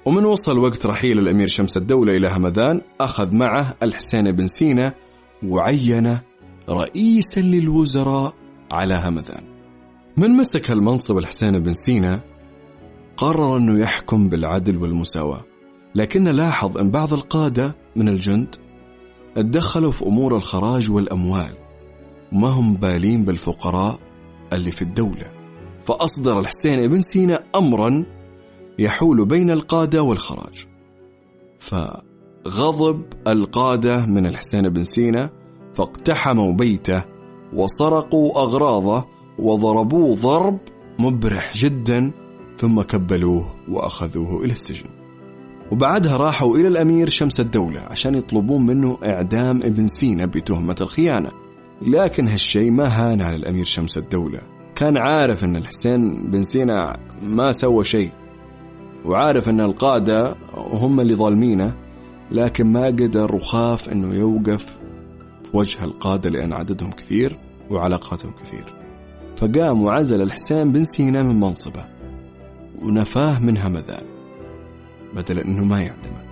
ومن 0.04 0.24
وصل 0.24 0.58
وقت 0.58 0.86
رحيل 0.86 1.18
الأمير 1.18 1.48
شمس 1.48 1.76
الدولة 1.76 2.16
إلى 2.16 2.28
همذان 2.28 2.80
أخذ 3.00 3.34
معه 3.34 3.74
الحسين 3.82 4.30
بن 4.30 4.46
سينا 4.46 4.94
وعين 5.42 6.18
رئيسا 6.68 7.40
للوزراء 7.40 8.34
على 8.72 8.94
همذان 8.94 9.42
من 10.16 10.30
مسك 10.30 10.70
هالمنصب 10.70 11.18
الحسين 11.18 11.58
بن 11.58 11.72
سينا 11.72 12.20
قرر 13.16 13.56
أنه 13.56 13.80
يحكم 13.80 14.28
بالعدل 14.28 14.76
والمساواة. 14.76 15.40
لكن 15.94 16.24
لاحظ 16.24 16.78
أن 16.78 16.90
بعض 16.90 17.12
القادة 17.12 17.76
من 17.96 18.08
الجند 18.08 18.56
اتدخلوا 19.36 19.92
في 19.92 20.06
أمور 20.06 20.36
الخراج 20.36 20.90
والأموال 20.90 21.52
وما 22.32 22.48
هم 22.48 22.74
بالين 22.74 23.24
بالفقراء 23.24 23.98
اللي 24.52 24.70
في 24.70 24.82
الدولة. 24.82 25.32
فأصدر 25.84 26.40
الحسين 26.40 26.88
بن 26.88 27.00
سينا 27.00 27.40
أمرا 27.56 28.04
يحول 28.78 29.24
بين 29.24 29.50
القادة 29.50 30.02
والخراج. 30.02 30.66
فغضب 31.58 33.02
القادة 33.28 34.06
من 34.06 34.26
الحسين 34.26 34.68
بن 34.68 34.84
سينا 34.84 35.30
فاقتحموا 35.74 36.52
بيته 36.52 37.04
وسرقوا 37.52 38.42
أغراضه 38.42 39.04
وضربوه 39.38 40.16
ضرب 40.16 40.58
مبرح 40.98 41.56
جدا 41.56 42.10
ثم 42.58 42.82
كبلوه 42.82 43.54
وأخذوه 43.68 44.44
إلى 44.44 44.52
السجن. 44.52 44.86
وبعدها 45.72 46.16
راحوا 46.16 46.56
إلى 46.56 46.68
الأمير 46.68 47.08
شمس 47.08 47.40
الدولة 47.40 47.80
عشان 47.80 48.14
يطلبون 48.14 48.66
منه 48.66 48.98
إعدام 49.04 49.56
ابن 49.56 49.86
سينا 49.86 50.26
بتهمة 50.26 50.76
الخيانة. 50.80 51.30
لكن 51.82 52.28
هالشيء 52.28 52.70
ما 52.70 52.86
هان 52.86 53.22
على 53.22 53.36
الأمير 53.36 53.64
شمس 53.64 53.98
الدولة. 53.98 54.40
كان 54.74 54.96
عارف 54.96 55.44
أن 55.44 55.56
الحسين 55.56 56.30
بن 56.30 56.42
سينا 56.42 56.96
ما 57.22 57.52
سوى 57.52 57.84
شيء. 57.84 58.10
وعارف 59.04 59.48
أن 59.48 59.60
القادة 59.60 60.36
هم 60.56 61.00
اللي 61.00 61.14
ظالمينه 61.14 61.74
لكن 62.30 62.66
ما 62.66 62.86
قدر 62.86 63.34
وخاف 63.34 63.88
أنه 63.88 64.14
يوقف 64.14 64.64
في 65.44 65.56
وجه 65.56 65.84
القادة 65.84 66.30
لأن 66.30 66.52
عددهم 66.52 66.90
كثير 66.90 67.36
وعلاقاتهم 67.70 68.32
كثير. 68.42 68.74
فقام 69.36 69.82
وعزل 69.82 70.22
الحسين 70.22 70.72
بن 70.72 70.84
سينا 70.84 71.22
من 71.22 71.40
منصبه 71.40 71.84
ونفاه 72.82 73.42
من 73.42 73.56
همذان 73.56 74.04
بدل 75.16 75.38
أنه 75.38 75.64
ما 75.64 75.80
يعدمه. 75.80 76.24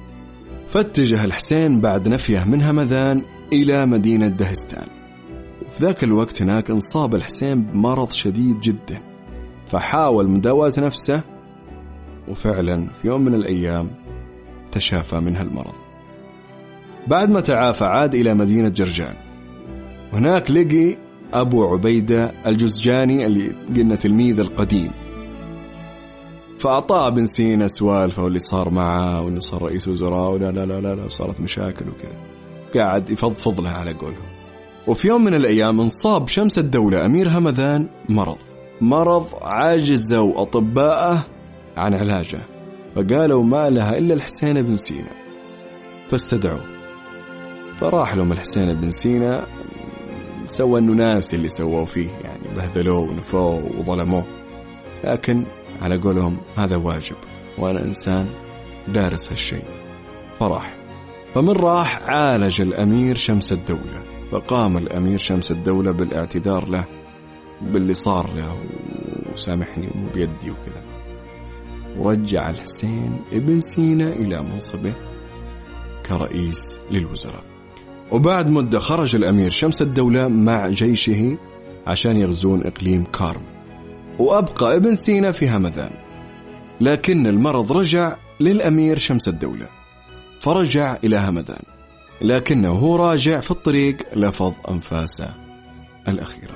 فاتجه 0.67 1.25
الحسين 1.25 1.81
بعد 1.81 2.09
نفيه 2.09 2.45
من 2.45 2.63
همذان 2.63 3.23
إلى 3.53 3.87
مدينة 3.87 4.29
دهستان. 4.29 4.87
وفي 5.67 5.85
ذاك 5.85 6.05
الوقت 6.05 6.43
هناك 6.43 6.71
انصاب 6.71 7.15
الحسين 7.15 7.63
بمرض 7.63 8.11
شديد 8.11 8.61
جدا 8.61 9.01
فحاول 9.67 10.29
مداواة 10.29 10.73
نفسه 10.79 11.23
وفعلا 12.29 12.91
في 13.03 13.09
يوم 13.09 13.21
من 13.21 13.35
الأيام 13.35 13.91
تشافى 14.73 15.21
من 15.21 15.37
هالمرض. 15.37 15.75
بعد 17.07 17.31
ما 17.31 17.41
تعافى 17.41 17.85
عاد 17.85 18.15
إلى 18.15 18.35
مدينة 18.35 18.69
جرجان. 18.69 19.15
وهناك 20.13 20.51
لقي 20.51 20.97
أبو 21.35 21.65
عبيدة 21.65 22.33
الجزجاني 22.47 23.27
اللي 23.27 23.53
قلنا 23.77 23.95
تلميذ 23.95 24.41
القديم. 24.41 24.91
فأعطاه 26.59 27.09
بن 27.09 27.27
سينا 27.27 27.67
سوالفه 27.67 28.25
واللي 28.25 28.39
صار 28.39 28.71
معه 28.71 29.23
وإنه 29.23 29.41
صار 29.41 29.63
رئيس 29.63 29.89
وزراء 29.89 30.31
ولا 30.31 30.53
لا 30.53 30.67
لا 30.67 30.81
لا, 30.81 30.95
لا 30.95 31.09
صارت 31.09 31.41
مشاكل 31.41 31.89
وكذا. 31.89 32.17
قاعد 32.75 33.11
يفضفض 33.11 33.61
له 33.61 33.71
على 33.71 33.93
قولهم. 33.93 34.33
وفي 34.87 35.09
يوم 35.09 35.25
من 35.25 35.35
الأيام 35.35 35.81
انصاب 35.81 36.29
شمس 36.29 36.59
الدولة 36.59 37.07
أمير 37.07 37.29
همذان 37.29 37.87
مرض. 38.09 38.39
مرض 38.81 39.27
عجزوا 39.43 40.43
أطباءه 40.43 41.27
عن 41.77 41.95
علاجه 41.95 42.39
فقالوا 42.97 43.43
ما 43.43 43.71
لها 43.71 43.99
إلا 43.99 44.15
الحسين 44.15 44.63
بن 44.63 44.77
سينا. 44.77 45.11
فاستدعوه 46.09 46.61
فراح 47.81 48.15
لهم 48.15 48.33
الحسين 48.33 48.75
بن 48.75 48.91
سينا 48.91 49.47
سوى 50.47 50.81
انه 50.81 50.93
ناس 50.93 51.35
اللي 51.35 51.49
سووه 51.49 51.85
فيه 51.85 52.09
يعني 52.09 52.57
بهذلوه 52.57 52.99
ونفوه 52.99 53.71
وظلموه. 53.79 54.25
لكن 55.05 55.45
على 55.83 55.97
قولهم 55.97 56.37
هذا 56.57 56.77
واجب 56.77 57.17
وأنا 57.59 57.85
إنسان 57.85 58.27
دارس 58.89 59.31
هالشيء. 59.31 59.65
فراح. 60.41 60.77
فمن 61.35 61.53
راح 61.53 62.03
عالج 62.03 62.61
الأمير 62.61 63.17
شمس 63.17 63.53
الدولة 63.53 64.03
فقام 64.33 64.77
الأمير 64.77 65.19
شمس 65.19 65.51
الدولة 65.51 65.93
بالإعتذار 65.93 66.69
له 66.69 66.85
باللي 67.63 67.95
صار 67.95 68.31
له 68.37 68.57
وسامحني 69.33 69.89
مو 69.95 70.09
بيدي 70.15 70.51
وكذا. 70.51 70.82
ورجع 71.99 72.51
الحسين 72.51 73.21
ابن 73.33 73.61
سينا 73.61 74.09
إلى 74.09 74.43
منصبه 74.43 74.95
كرئيس 76.07 76.81
للوزراء. 76.91 77.45
وبعد 78.11 78.51
مدة 78.51 78.79
خرج 78.79 79.17
الأمير 79.17 79.51
شمس 79.51 79.83
الدولة 79.83 80.29
مع 80.29 80.69
جيشه 80.69 81.37
عشان 81.87 82.17
يغزون 82.17 82.67
إقليم 82.67 83.05
كارم. 83.05 83.43
وأبقى 84.19 84.77
ابن 84.77 84.95
سينا 84.95 85.33
في 85.33 85.51
همذان. 85.51 85.91
لكن 86.81 87.27
المرض 87.27 87.73
رجع 87.73 88.17
للأمير 88.41 88.99
شمس 88.99 89.29
الدولة. 89.29 89.67
فرجع 90.41 90.97
إلى 91.05 91.19
همذان. 91.19 91.63
لكنه 92.23 92.71
هو 92.71 92.97
راجع 92.97 93.41
في 93.41 93.51
الطريق 93.51 93.97
لفظ 94.17 94.53
أنفاسه 94.71 95.35
الأخيرة. 96.09 96.55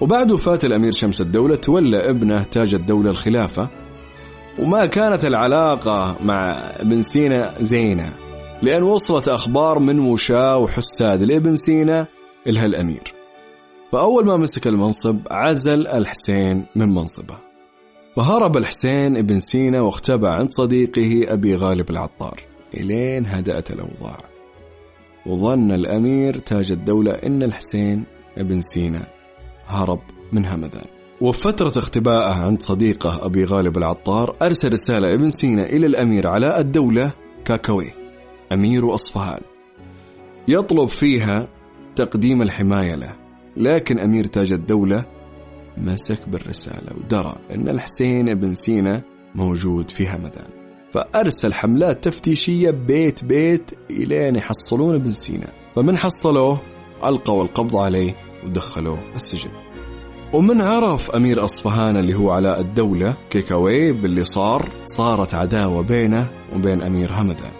وبعد 0.00 0.32
وفاة 0.32 0.58
الأمير 0.64 0.92
شمس 0.92 1.20
الدولة 1.20 1.56
تولى 1.56 2.10
ابنه 2.10 2.42
تاج 2.42 2.74
الدولة 2.74 3.10
الخلافة 3.10 3.68
وما 4.60 4.86
كانت 4.86 5.24
العلاقة 5.24 6.16
مع 6.24 6.50
ابن 6.80 7.02
سينا 7.02 7.54
زينة 7.60 8.12
لأن 8.62 8.82
وصلت 8.82 9.28
أخبار 9.28 9.78
من 9.78 9.98
وشاة 9.98 10.58
وحساد 10.58 11.22
لابن 11.22 11.56
سينا 11.56 12.06
إلها 12.46 12.66
الأمير. 12.66 13.14
فأول 13.92 14.26
ما 14.26 14.36
مسك 14.36 14.66
المنصب 14.66 15.18
عزل 15.30 15.86
الحسين 15.86 16.66
من 16.76 16.88
منصبه. 16.94 17.34
فهرب 18.16 18.56
الحسين 18.56 19.16
ابن 19.16 19.38
سينا 19.38 19.80
واختبى 19.80 20.28
عند 20.28 20.50
صديقه 20.52 21.32
أبي 21.32 21.56
غالب 21.56 21.90
العطار. 21.90 22.40
إلين 22.74 23.26
هدأت 23.26 23.70
الأوضاع. 23.70 24.24
وظن 25.26 25.72
الأمير 25.72 26.38
تاج 26.38 26.72
الدولة 26.72 27.12
إن 27.12 27.42
الحسين 27.42 28.04
ابن 28.38 28.60
سينا 28.60 29.06
هرب 29.66 30.00
من 30.32 30.46
همذان. 30.46 30.99
وفي 31.20 31.40
فترة 31.40 31.78
اختبائه 31.78 32.34
عند 32.34 32.62
صديقه 32.62 33.26
أبي 33.26 33.44
غالب 33.44 33.78
العطار 33.78 34.36
أرسل 34.42 34.72
رسالة 34.72 35.14
ابن 35.14 35.30
سينا 35.30 35.66
إلى 35.66 35.86
الأمير 35.86 36.26
علاء 36.26 36.60
الدولة 36.60 37.12
كاكاوي 37.44 37.90
أمير 38.52 38.94
أصفهان. 38.94 39.40
يطلب 40.48 40.88
فيها 40.88 41.48
تقديم 41.96 42.42
الحماية 42.42 42.94
له 42.94 43.12
لكن 43.56 43.98
أمير 43.98 44.26
تاج 44.26 44.52
الدولة 44.52 45.04
مسك 45.76 46.28
بالرسالة 46.28 46.96
ودرى 46.96 47.36
أن 47.50 47.68
الحسين 47.68 48.34
بن 48.34 48.54
سينا 48.54 49.02
موجود 49.34 49.90
في 49.90 50.08
همدان. 50.08 50.48
فأرسل 50.90 51.54
حملات 51.54 52.04
تفتيشية 52.04 52.70
بيت 52.70 53.24
بيت 53.24 53.70
إلين 53.90 54.36
يحصلون 54.36 54.94
ابن 54.94 55.10
سينا 55.10 55.48
فمن 55.76 55.96
حصلوه 55.96 56.60
ألقوا 57.04 57.42
القبض 57.42 57.76
عليه 57.76 58.14
ودخلوه 58.46 58.98
السجن. 59.14 59.50
ومن 60.32 60.60
عرف 60.60 61.10
أمير 61.10 61.44
أصفهان 61.44 61.96
اللي 61.96 62.14
هو 62.14 62.30
علاء 62.30 62.60
الدولة 62.60 63.14
كيكاوي 63.30 63.92
باللي 63.92 64.24
صار 64.24 64.68
صارت 64.86 65.34
عداوة 65.34 65.82
بينه 65.82 66.26
وبين 66.54 66.82
أمير 66.82 67.12
همذان 67.12 67.52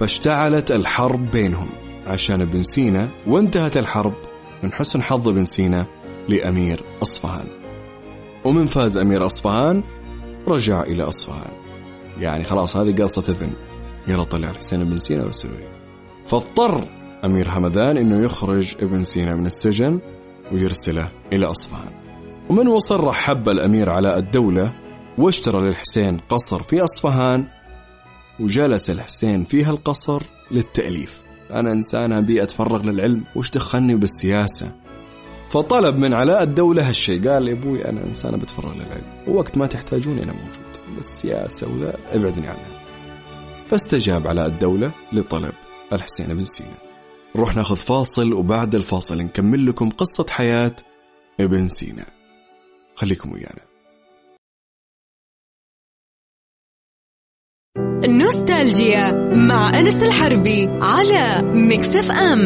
فاشتعلت 0.00 0.70
الحرب 0.70 1.30
بينهم 1.30 1.68
عشان 2.06 2.40
ابن 2.40 2.62
سينا 2.62 3.08
وانتهت 3.26 3.76
الحرب 3.76 4.12
من 4.62 4.72
حسن 4.72 5.02
حظ 5.02 5.28
ابن 5.28 5.44
سينا 5.44 5.86
لأمير 6.28 6.82
أصفهان. 7.02 7.46
ومن 8.44 8.66
فاز 8.66 8.96
أمير 8.96 9.26
أصفهان 9.26 9.82
رجع 10.48 10.82
إلى 10.82 11.02
أصفهان. 11.02 11.52
يعني 12.18 12.44
خلاص 12.44 12.76
هذه 12.76 13.02
قصة 13.02 13.24
إذن 13.28 13.52
يلا 14.08 14.24
طلع 14.24 14.50
الحسين 14.50 14.84
بن 14.84 14.98
سينا 14.98 15.22
وارسلوا 15.22 15.56
لي 15.56 15.68
فاضطر 16.26 16.84
أمير 17.24 17.48
همدان 17.48 17.96
أنه 17.96 18.24
يخرج 18.24 18.74
ابن 18.82 19.02
سينا 19.02 19.34
من 19.34 19.46
السجن 19.46 20.00
ويرسله 20.52 21.08
إلى 21.32 21.46
أصفهان. 21.46 22.01
ومن 22.48 22.68
وصل 22.68 23.00
رحب 23.00 23.48
الأمير 23.48 23.90
علاء 23.90 24.18
الدولة 24.18 24.72
واشترى 25.18 25.68
للحسين 25.68 26.18
قصر 26.18 26.62
في 26.62 26.84
أصفهان 26.84 27.44
وجلس 28.40 28.90
الحسين 28.90 29.44
في 29.44 29.64
هالقصر 29.64 30.22
للتأليف. 30.50 31.20
أنا 31.50 31.72
إنسان 31.72 32.12
أبي 32.12 32.42
أتفرغ 32.42 32.82
للعلم 32.82 33.24
وش 33.36 33.50
دخلني 33.50 33.94
بالسياسة. 33.94 34.72
فطلب 35.50 35.98
من 35.98 36.14
علاء 36.14 36.42
الدولة 36.42 36.88
هالشيء 36.88 37.28
قال 37.28 37.48
يا 37.48 37.52
أبوي 37.52 37.88
أنا 37.88 38.04
إنسان 38.04 38.36
بتفرغ 38.36 38.74
للعلم. 38.74 39.24
ووقت 39.26 39.58
ما 39.58 39.66
تحتاجوني 39.66 40.22
أنا 40.22 40.32
موجود. 40.32 40.98
السياسة 40.98 41.68
وذا 41.68 41.96
ابعدني 42.10 42.46
عنها. 42.46 42.82
فاستجاب 43.68 44.26
علاء 44.26 44.46
الدولة 44.46 44.90
لطلب 45.12 45.52
الحسين 45.92 46.26
بن 46.26 46.44
سينا. 46.44 46.78
نروح 47.36 47.56
ناخذ 47.56 47.76
فاصل 47.76 48.32
وبعد 48.32 48.74
الفاصل 48.74 49.18
نكمل 49.18 49.66
لكم 49.66 49.90
قصة 49.90 50.26
حياة 50.30 50.76
ابن 51.40 51.68
سينا. 51.68 52.04
خليكم 52.94 53.32
ويانا. 53.32 53.62
نوستالجيا 58.04 59.12
مع 59.34 59.78
أنس 59.78 60.02
الحربي 60.02 60.68
على 60.68 61.42
مكسف 61.54 62.10
أم 62.10 62.38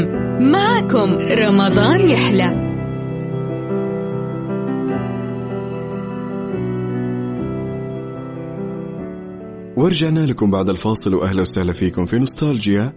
معكم 0.52 1.10
رمضان 1.32 2.10
يحلى. 2.10 2.66
ورجعنا 9.76 10.20
لكم 10.20 10.50
بعد 10.50 10.68
الفاصل 10.70 11.14
وأهلا 11.14 11.40
وسهلا 11.40 11.72
فيكم 11.72 12.06
في 12.06 12.18
نوستالجيا. 12.18 12.92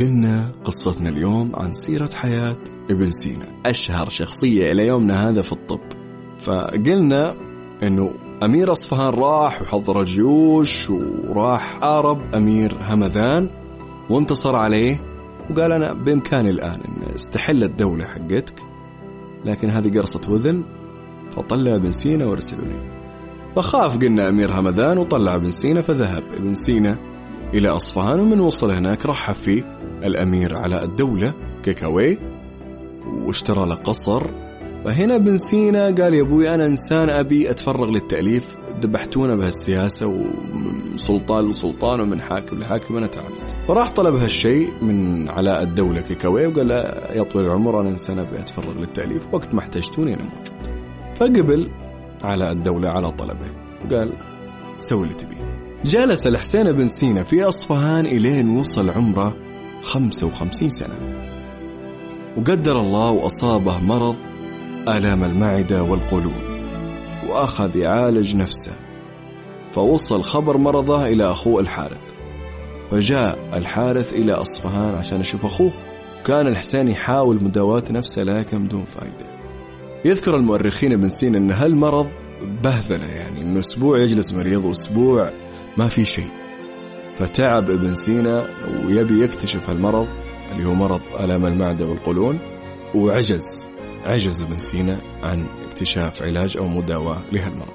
قلنا 0.00 0.52
قصتنا 0.64 1.08
اليوم 1.08 1.56
عن 1.56 1.72
سيرة 1.72 2.10
حياة 2.14 2.56
ابن 2.90 3.10
سينا. 3.10 3.46
أشهر 3.66 4.08
شخصية 4.08 4.72
إلى 4.72 4.86
يومنا 4.86 5.28
هذا 5.28 5.42
في 5.42 5.52
الطب. 5.52 5.80
فقلنا 6.40 7.34
أنه 7.82 8.14
أمير 8.42 8.72
أصفهان 8.72 9.14
راح 9.14 9.62
وحضر 9.62 10.04
جيوش 10.04 10.90
وراح 10.90 11.80
حارب 11.80 12.34
أمير 12.34 12.76
همذان 12.88 13.48
وانتصر 14.10 14.56
عليه 14.56 15.02
وقال 15.50 15.72
أنا 15.72 15.92
بإمكاني 15.92 16.50
الآن 16.50 16.80
أن 16.80 17.14
استحل 17.14 17.64
الدولة 17.64 18.04
حقتك 18.04 18.62
لكن 19.44 19.70
هذه 19.70 19.98
قرصة 19.98 20.20
وذن 20.28 20.64
فطلع 21.30 21.74
ابن 21.74 21.90
سينا 21.90 22.26
وارسلوا 22.26 22.64
لي 22.64 22.90
فخاف 23.56 23.98
قلنا 23.98 24.28
أمير 24.28 24.50
همذان 24.52 24.98
وطلع 24.98 25.34
ابن 25.34 25.50
سينا 25.50 25.82
فذهب 25.82 26.22
ابن 26.36 26.54
سينا 26.54 26.98
إلى 27.54 27.68
أصفهان 27.68 28.20
ومن 28.20 28.40
وصل 28.40 28.70
هناك 28.70 29.06
رحب 29.06 29.34
فيه 29.34 29.78
الأمير 30.04 30.56
على 30.56 30.84
الدولة 30.84 31.34
كيكاوي 31.62 32.18
واشترى 33.06 33.68
له 33.68 33.74
قصر 33.74 34.30
فهنا 34.84 35.16
ابن 35.16 35.36
سينا 35.36 35.84
قال 35.84 36.14
يا 36.14 36.22
أبوي 36.22 36.54
أنا 36.54 36.66
إنسان 36.66 37.10
أبي 37.10 37.50
أتفرغ 37.50 37.90
للتأليف. 37.90 38.56
ذبحتونا 38.82 39.34
بهالسياسة 39.34 40.06
ومن 40.06 40.96
سلطان 40.96 41.50
لسلطان 41.50 42.00
ومن 42.00 42.20
حاكم 42.20 42.58
لحاكم 42.58 42.96
أنا 42.96 43.06
تعبت. 43.06 43.54
فراح 43.68 43.90
طلب 43.90 44.14
هالشيء 44.14 44.70
من 44.82 45.28
علاء 45.28 45.62
الدولة 45.62 46.00
كيكاوي 46.00 46.46
وقال 46.46 46.68
له 46.68 46.74
يا 47.14 47.22
طويل 47.22 47.46
العمر 47.46 47.80
أنا 47.80 47.88
إنسان 47.88 48.18
أبي 48.18 48.38
أتفرغ 48.38 48.72
للتأليف. 48.72 49.28
وقت 49.32 49.54
ما 49.54 49.60
احتجتوني 49.60 50.14
أنا 50.14 50.22
موجود. 50.22 50.76
فقبل 51.16 51.70
على 52.22 52.50
الدولة 52.50 52.88
على 52.88 53.10
طلبه 53.10 53.46
وقال 53.84 54.12
سوي 54.78 55.04
اللي 55.04 55.14
تبيه. 55.14 55.70
جلس 55.84 56.26
الحسين 56.26 56.72
بن 56.72 56.86
سينا 56.86 57.22
في 57.22 57.44
أصفهان 57.44 58.06
إلين 58.06 58.48
وصل 58.48 58.90
عمره 58.90 59.36
55 59.82 60.68
سنة. 60.68 60.94
وقدر 62.36 62.80
الله 62.80 63.10
وأصابه 63.10 63.78
مرض 63.78 64.16
آلام 64.88 65.24
المعدة 65.24 65.82
والقولون 65.82 66.42
وأخذ 67.28 67.76
يعالج 67.76 68.36
نفسه. 68.36 68.72
فوصل 69.72 70.22
خبر 70.22 70.56
مرضه 70.56 71.06
إلى 71.06 71.30
أخوه 71.30 71.60
الحارث. 71.60 72.00
فجاء 72.90 73.38
الحارث 73.54 74.12
إلى 74.12 74.32
أصفهان 74.32 74.94
عشان 74.94 75.20
يشوف 75.20 75.46
أخوه. 75.46 75.70
كان 76.24 76.46
الحسين 76.46 76.88
يحاول 76.88 77.44
مداواة 77.44 77.82
نفسه 77.90 78.22
لكن 78.22 78.66
بدون 78.66 78.84
فائدة 78.84 79.30
يذكر 80.04 80.36
المؤرخين 80.36 80.92
ابن 80.92 81.08
سينا 81.08 81.38
أن 81.38 81.50
هالمرض 81.50 82.06
بهذلة 82.62 83.06
يعني 83.06 83.42
أنه 83.42 83.60
أسبوع 83.60 83.98
يجلس 84.02 84.32
مريض 84.32 84.64
وأسبوع 84.64 85.32
ما 85.76 85.88
في 85.88 86.04
شيء. 86.04 86.30
فتعب 87.16 87.70
ابن 87.70 87.94
سينا 87.94 88.44
ويبي 88.86 89.24
يكتشف 89.24 89.70
المرض 89.70 90.06
اللي 90.52 90.68
هو 90.68 90.74
مرض 90.74 91.00
آلام 91.20 91.46
المعدة 91.46 91.86
والقولون 91.86 92.38
وعجز. 92.94 93.68
عجز 94.04 94.42
ابن 94.42 94.58
سينا 94.58 95.00
عن 95.22 95.46
اكتشاف 95.68 96.22
علاج 96.22 96.56
أو 96.56 96.66
مداواة 96.66 97.18
لهالمرض. 97.32 97.74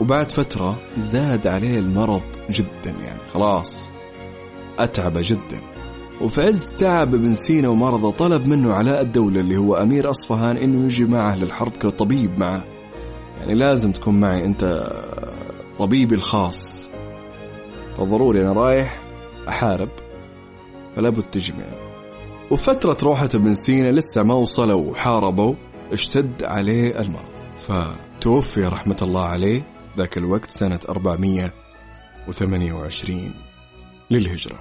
وبعد 0.00 0.30
فترة 0.30 0.78
زاد 0.96 1.46
عليه 1.46 1.78
المرض 1.78 2.22
جدا 2.50 2.94
يعني 3.04 3.20
خلاص 3.34 3.90
أتعب 4.78 5.12
جدا. 5.16 5.60
وفي 6.20 6.42
عز 6.42 6.70
تعب 6.70 7.14
ابن 7.14 7.32
سينا 7.32 7.68
ومرضه 7.68 8.10
طلب 8.10 8.46
منه 8.46 8.72
علاء 8.72 9.00
الدولة 9.00 9.40
اللي 9.40 9.56
هو 9.56 9.74
أمير 9.74 10.10
أصفهان 10.10 10.56
إنه 10.56 10.84
يجي 10.84 11.04
معه 11.04 11.36
للحرب 11.36 11.72
كطبيب 11.72 12.38
معه. 12.38 12.64
يعني 13.40 13.54
لازم 13.54 13.92
تكون 13.92 14.20
معي 14.20 14.44
أنت 14.44 14.92
طبيبي 15.78 16.14
الخاص. 16.14 16.90
فضروري 17.98 18.40
أنا 18.40 18.52
رايح 18.52 19.00
أحارب. 19.48 19.88
فلا 20.96 21.08
بد 21.08 21.22
تجي 21.22 21.52
معي. 21.52 21.93
وفترة 22.50 22.96
روحة 23.02 23.28
ابن 23.34 23.54
سينا 23.54 23.92
لسه 23.92 24.22
ما 24.22 24.34
وصلوا 24.34 24.90
وحاربوا 24.90 25.54
اشتد 25.92 26.44
عليه 26.44 27.00
المرض. 27.00 27.34
فتوفي 27.68 28.64
رحمة 28.64 28.96
الله 29.02 29.24
عليه 29.24 29.62
ذاك 29.98 30.18
الوقت 30.18 30.50
سنة 30.50 30.80
428 30.88 33.34
للهجرة. 34.10 34.58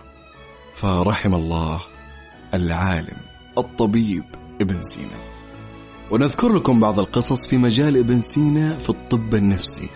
فرحم 0.76 1.36
الله 1.36 1.82
العالم 2.54 3.18
الطبيب 3.58 4.24
ابن 4.62 4.84
سينا. 4.84 5.34
ونذكر 6.12 6.54
لكم 6.54 6.80
بعض 6.80 7.00
القصص 7.00 7.48
في 7.48 7.58
مجال 7.58 7.98
ابن 7.98 8.20
سينا 8.20 8.78
في 8.78 8.90
الطب 8.90 9.36
النفسي. 9.36 9.90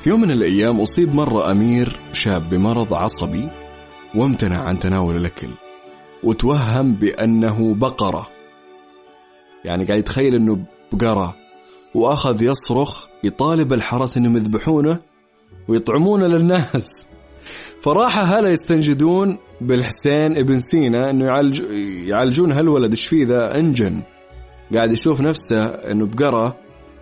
في 0.00 0.10
يوم 0.10 0.20
من 0.20 0.30
الأيام 0.30 0.80
أصيب 0.80 1.14
مرة 1.14 1.50
أمير 1.50 2.00
شاب 2.12 2.48
بمرض 2.48 2.94
عصبي 2.94 3.48
وامتنع 4.14 4.62
عن 4.62 4.78
تناول 4.78 5.16
الأكل. 5.16 5.48
وتوهم 6.24 6.92
بأنه 6.92 7.74
بقرة. 7.74 8.28
يعني 9.64 9.84
قاعد 9.84 9.98
يتخيل 9.98 10.34
أنه 10.34 10.58
بقرة. 10.92 11.36
وأخذ 11.94 12.42
يصرخ 12.42 13.06
يطالب 13.24 13.72
الحرس 13.72 14.16
أنهم 14.16 14.36
يذبحونه 14.36 14.98
ويطعمونه 15.68 16.26
للناس. 16.26 17.06
فراح 17.82 18.32
هلا 18.32 18.52
يستنجدون 18.52 19.38
بالحسين 19.60 20.36
ابن 20.36 20.56
سينا 20.56 21.10
إنه 21.10 21.24
يعالج 21.24 21.62
يعالجون 22.08 22.52
هالولد 22.52 22.90
إيش 22.90 23.06
فيه 23.06 23.26
ذا؟ 23.26 23.58
أنجن. 23.58 24.02
قاعد 24.74 24.92
يشوف 24.92 25.20
نفسه 25.20 25.64
إنه 25.64 26.06
بقرة 26.06 26.56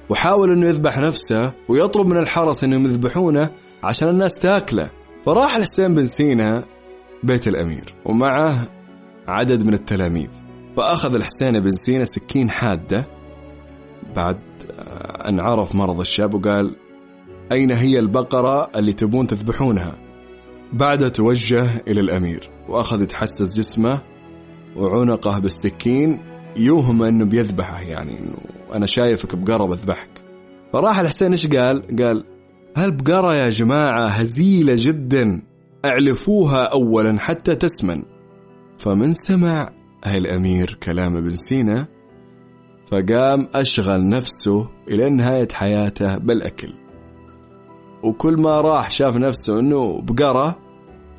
وحاول 0.09 0.53
إنه 0.53 0.67
يذبح 0.67 0.99
نفسه 0.99 1.53
ويطلب 1.69 2.07
من 2.07 2.17
الحرس 2.17 2.65
إنهم 2.65 2.85
يذبحونه 2.85 3.51
عشان 3.83 4.09
الناس 4.09 4.39
تأكله. 4.39 4.91
فراح 5.27 5.57
الحسين 5.57 5.95
بن 5.95 6.03
سينا 6.03 6.65
بيت 7.23 7.49
الأمير. 7.49 7.95
ومعه 8.05 8.76
عدد 9.29 9.65
من 9.65 9.75
التلاميذ. 9.75 10.29
فأخذ 10.77 11.15
الحسين 11.15 11.61
بن 11.61 11.71
سينا 11.71 12.05
سكين 12.05 12.51
حادة. 12.51 13.09
بعد 14.17 14.39
أن 15.29 15.41
عرف 15.41 15.75
مرض 15.75 16.01
الشاب 16.01 16.35
وقال 16.35 16.77
أين 17.53 17.71
هي 17.71 17.99
البقرة 17.99 18.71
اللي 18.77 18.93
تبون 18.93 19.27
تذبحونها؟ 19.27 19.93
بعدها 20.73 21.09
توجه 21.09 21.67
إلى 21.89 22.01
الأمير 22.01 22.51
وأخذ 22.69 23.03
يتحسس 23.03 23.59
جسمه 23.59 23.99
وعنقه 24.77 25.39
بالسكين 25.39 26.21
يوهم 26.57 27.03
أنه 27.03 27.25
بيذبحه 27.25 27.81
يعني 27.81 28.11
أنه 28.19 28.37
أنا 28.75 28.87
شايفك 28.87 29.35
بقرة 29.35 29.65
بذبحك. 29.65 30.11
فراح 30.73 30.99
الحسين 30.99 31.31
إيش 31.31 31.47
قال؟ 31.47 31.97
قال 32.03 32.25
هالبقرة 32.77 33.35
يا 33.35 33.51
جماعة 33.51 34.07
هزيلة 34.09 34.75
جدا 34.77 35.43
أعلفوها 35.85 36.65
أولا 36.65 37.19
حتى 37.19 37.55
تسمن. 37.55 38.03
فمن 38.79 39.13
سمع 39.13 39.71
هاي 40.05 40.19
الأمير 40.19 40.79
كلام 40.83 41.17
ابن 41.17 41.31
سينا 41.31 41.87
فقام 42.87 43.49
أشغل 43.55 44.09
نفسه 44.09 44.69
إلى 44.89 45.11
نهاية 45.11 45.49
حياته 45.53 46.19
بالأكل. 46.19 46.73
وكل 48.03 48.37
ما 48.37 48.61
راح 48.61 48.91
شاف 48.91 49.17
نفسه 49.17 49.61
أنه 49.61 50.01
بقرة 50.01 50.59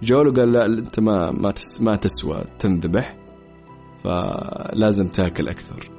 جوله 0.04 0.34
قال 0.34 0.52
لا 0.52 0.66
أنت 0.66 1.00
ما 1.00 1.32
ما 1.32 1.54
ما 1.80 1.96
تسوى 1.96 2.44
تنذبح 2.60 3.18
فلازم 4.04 5.08
تاكل 5.08 5.48
أكثر. 5.48 5.90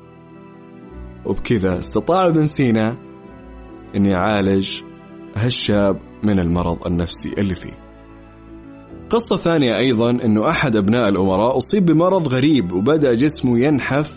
وبكذا 1.24 1.78
استطاع 1.78 2.26
ابن 2.26 2.46
سينا 2.46 2.96
أن 3.96 4.06
يعالج 4.06 4.82
هالشاب 5.36 6.00
من 6.22 6.38
المرض 6.38 6.86
النفسي 6.86 7.32
اللي 7.38 7.54
فيه. 7.54 7.87
قصة 9.10 9.36
ثانية 9.36 9.76
أيضا 9.76 10.10
أنه 10.10 10.48
أحد 10.48 10.76
أبناء 10.76 11.08
الأمراء 11.08 11.58
أصيب 11.58 11.86
بمرض 11.86 12.28
غريب 12.28 12.72
وبدأ 12.72 13.14
جسمه 13.14 13.58
ينحف 13.58 14.12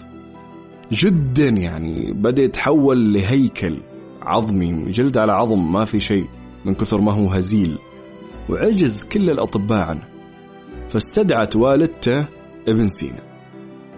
جدا 0.92 1.50
يعني 1.50 2.12
بدأ 2.14 2.44
يتحول 2.44 3.14
لهيكل 3.14 3.78
عظمي 4.22 4.92
جلد 4.92 5.18
على 5.18 5.34
عظم 5.34 5.74
ما 5.74 5.86
في 5.86 6.00
شيء 6.00 6.28
من 6.66 6.74
كثر 6.74 7.02
ما 7.02 7.12
هو 7.12 7.28
هزيل. 7.28 7.78
وعجز 8.50 9.04
كل 9.04 9.30
الأطباء 9.30 9.88
عنه. 9.90 10.04
فاستدعت 10.90 11.56
والدته 11.56 12.26
ابن 12.68 12.88
سينا 12.88 13.22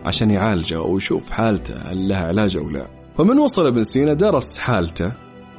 عشان 0.05 0.31
يعالجه 0.31 0.81
ويشوف 0.81 1.31
حالته 1.31 1.75
هل 1.75 2.07
لها 2.07 2.27
علاج 2.27 2.57
أو 2.57 2.69
لا. 2.69 2.87
فمن 3.17 3.39
وصل 3.39 3.67
ابن 3.67 3.83
سينا 3.83 4.13
درس 4.13 4.57
حالته. 4.57 5.11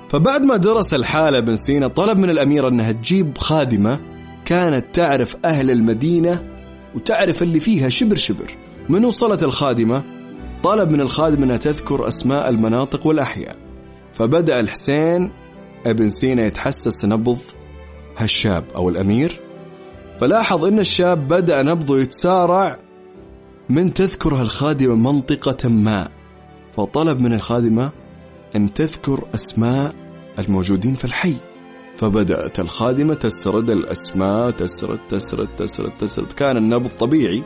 فبعد 0.08 0.42
ما 0.42 0.56
درس 0.56 0.94
الحالة 0.94 1.38
ابن 1.38 1.56
سينا 1.56 1.88
طلب 1.88 2.18
من 2.18 2.30
الأميرة 2.30 2.68
أنها 2.68 2.92
تجيب 2.92 3.38
خادمة 3.38 4.13
كانت 4.44 4.84
تعرف 4.92 5.36
أهل 5.44 5.70
المدينة 5.70 6.42
وتعرف 6.94 7.42
اللي 7.42 7.60
فيها 7.60 7.88
شبر 7.88 8.16
شبر. 8.16 8.50
من 8.88 9.04
وصلت 9.04 9.42
الخادمة؟ 9.42 10.02
طلب 10.62 10.90
من 10.90 11.00
الخادمة 11.00 11.44
أنها 11.44 11.56
تذكر 11.56 12.08
أسماء 12.08 12.48
المناطق 12.48 13.06
والأحياء. 13.06 13.56
فبدأ 14.12 14.60
الحسين 14.60 15.30
ابن 15.86 16.08
سينا 16.08 16.46
يتحسس 16.46 17.04
نبض 17.04 17.38
هالشاب 18.16 18.64
أو 18.76 18.88
الأمير. 18.88 19.40
فلاحظ 20.20 20.64
أن 20.64 20.78
الشاب 20.78 21.28
بدأ 21.28 21.62
نبضه 21.62 22.00
يتسارع 22.00 22.78
من 23.68 23.94
تذكر 23.94 24.34
هالخادمة 24.34 24.94
منطقة 24.94 25.68
ما. 25.68 26.08
فطلب 26.76 27.20
من 27.20 27.32
الخادمة 27.32 27.90
أن 28.56 28.74
تذكر 28.74 29.24
أسماء 29.34 29.94
الموجودين 30.38 30.94
في 30.94 31.04
الحي. 31.04 31.34
فبدأت 31.96 32.60
الخادمة 32.60 33.14
تسرد 33.14 33.70
الأسماء 33.70 34.50
تسرد 34.50 34.98
تسرد 35.08 35.48
تسرد 35.56 35.90
تسرد. 35.98 36.32
كان 36.32 36.56
النبض 36.56 36.88
طبيعي. 36.88 37.42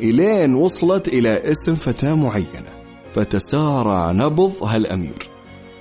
إلين 0.00 0.54
وصلت 0.54 1.08
إلى 1.08 1.50
اسم 1.50 1.74
فتاة 1.74 2.14
معينة. 2.14 2.76
فتسارع 3.12 4.12
نبض 4.12 4.62
هالأمير. 4.62 5.28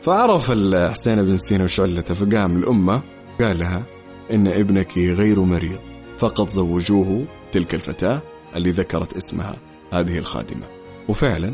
فعرف 0.03 0.51
الحسين 0.51 1.23
بن 1.23 1.37
سينا 1.37 1.63
وش 1.63 1.79
علته 1.79 2.13
فقام 2.13 2.57
الأمة 2.57 3.01
قال 3.41 3.59
لها 3.59 3.83
إن 4.31 4.47
ابنك 4.47 4.97
غير 4.97 5.39
مريض. 5.39 5.79
فقط 6.17 6.49
زوجوه 6.49 7.25
تلك 7.51 7.75
الفتاة 7.75 8.21
اللي 8.55 8.71
ذكرت 8.71 9.13
اسمها 9.13 9.55
هذه 9.93 10.17
الخادمة. 10.17 10.65
وفعلا 11.07 11.53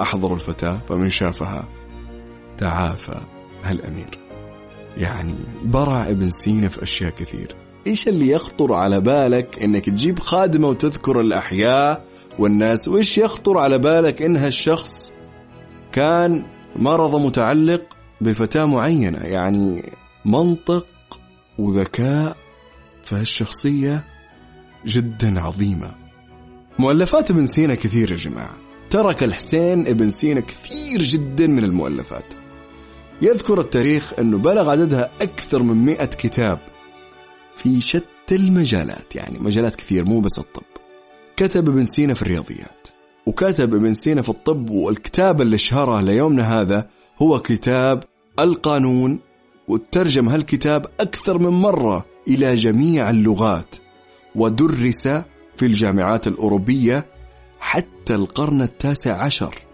أحضروا 0.00 0.36
الفتاة 0.36 0.78
فمن 0.88 1.08
شافها 1.08 1.68
تعافى 2.58 3.20
هالأمير. 3.64 4.19
يعني 4.96 5.34
برع 5.64 6.08
ابن 6.08 6.28
سينا 6.28 6.68
في 6.68 6.82
أشياء 6.82 7.10
كثير. 7.10 7.54
إيش 7.86 8.08
اللي 8.08 8.28
يخطر 8.28 8.72
على 8.72 9.00
بالك 9.00 9.62
إنك 9.62 9.86
تجيب 9.86 10.18
خادمة 10.18 10.68
وتذكر 10.68 11.20
الأحياء 11.20 12.04
والناس؟ 12.38 12.88
وإيش 12.88 13.18
يخطر 13.18 13.58
على 13.58 13.78
بالك 13.78 14.22
إن 14.22 14.36
هالشخص 14.36 15.12
كان 15.92 16.42
مرض 16.76 17.26
متعلق 17.26 17.82
بفتاة 18.20 18.64
معينة؟ 18.64 19.18
يعني 19.18 19.92
منطق 20.24 20.86
وذكاء 21.58 22.36
في 23.02 23.14
هالشخصية 23.14 24.04
جدا 24.86 25.40
عظيمة. 25.40 25.90
مؤلفات 26.78 27.30
ابن 27.30 27.46
سينا 27.46 27.74
كثير 27.74 28.10
يا 28.10 28.16
جماعة. 28.16 28.56
ترك 28.90 29.22
الحسين 29.22 29.86
ابن 29.86 30.10
سينا 30.10 30.40
كثير 30.40 31.02
جدا 31.02 31.46
من 31.46 31.64
المؤلفات. 31.64 32.24
يذكر 33.22 33.60
التاريخ 33.60 34.12
أنه 34.18 34.38
بلغ 34.38 34.70
عددها 34.70 35.10
أكثر 35.22 35.62
من 35.62 35.84
مئة 35.84 36.04
كتاب 36.04 36.58
في 37.56 37.80
شتى 37.80 38.36
المجالات 38.36 39.16
يعني 39.16 39.38
مجالات 39.38 39.76
كثير 39.76 40.04
مو 40.04 40.20
بس 40.20 40.38
الطب. 40.38 40.62
كتب 41.36 41.68
ابن 41.68 41.84
سينا 41.84 42.14
في 42.14 42.22
الرياضيات 42.22 42.88
وكتب 43.26 43.74
ابن 43.74 43.94
سينا 43.94 44.22
في 44.22 44.28
الطب 44.28 44.70
والكتاب 44.70 45.40
اللي 45.40 45.58
شهره 45.58 46.00
ليومنا 46.00 46.60
هذا 46.60 46.88
هو 47.18 47.40
كتاب 47.40 48.04
القانون 48.38 49.18
وترجم 49.68 50.28
هالكتاب 50.28 50.86
أكثر 51.00 51.38
من 51.38 51.50
مرة 51.50 52.06
إلى 52.28 52.54
جميع 52.54 53.10
اللغات 53.10 53.74
ودرس 54.34 55.08
في 55.56 55.66
الجامعات 55.66 56.26
الأوروبية 56.26 57.06
حتى 57.60 58.14
القرن 58.14 58.62
التاسع 58.62 59.22
عشر. 59.22 59.69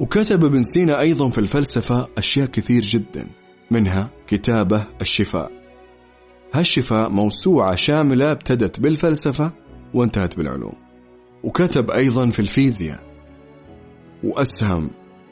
وكتب 0.00 0.44
ابن 0.44 0.62
سينا 0.62 1.00
أيضا 1.00 1.28
في 1.28 1.38
الفلسفة 1.38 2.08
أشياء 2.18 2.46
كثير 2.46 2.82
جدا 2.82 3.26
منها 3.70 4.08
كتابة 4.26 4.84
الشفاء. 5.00 5.52
هالشفاء 6.52 7.08
موسوعة 7.08 7.74
شاملة 7.74 8.30
ابتدت 8.30 8.80
بالفلسفة 8.80 9.50
وانتهت 9.94 10.36
بالعلوم. 10.36 10.74
وكتب 11.44 11.90
أيضا 11.90 12.30
في 12.30 12.40
الفيزياء. 12.40 13.00
وأسهم 14.24 14.90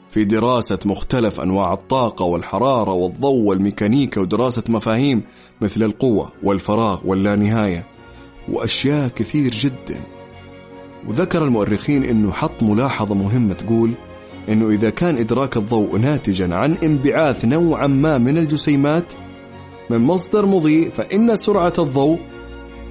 في 0.09 0.25
دراسة 0.25 0.79
مختلف 0.85 1.41
أنواع 1.41 1.73
الطاقة 1.73 2.25
والحرارة 2.25 2.91
والضوء 2.91 3.41
والميكانيكا 3.41 4.21
ودراسة 4.21 4.63
مفاهيم 4.69 5.23
مثل 5.61 5.83
القوة 5.83 6.31
والفراغ 6.43 7.01
واللانهاية 7.05 7.87
وأشياء 8.49 9.07
كثير 9.07 9.51
جدا. 9.51 10.01
وذكر 11.07 11.45
المؤرخين 11.45 12.03
أنه 12.03 12.31
حط 12.31 12.63
ملاحظة 12.63 13.15
مهمة 13.15 13.53
تقول 13.53 13.93
أنه 14.49 14.69
إذا 14.69 14.89
كان 14.89 15.17
إدراك 15.17 15.57
الضوء 15.57 15.97
ناتجا 15.97 16.55
عن 16.55 16.73
انبعاث 16.73 17.45
نوعا 17.45 17.87
ما 17.87 18.17
من 18.17 18.37
الجسيمات 18.37 19.13
من 19.89 19.97
مصدر 19.97 20.45
مضيء 20.45 20.89
فإن 20.89 21.35
سرعة 21.35 21.73
الضوء 21.79 22.19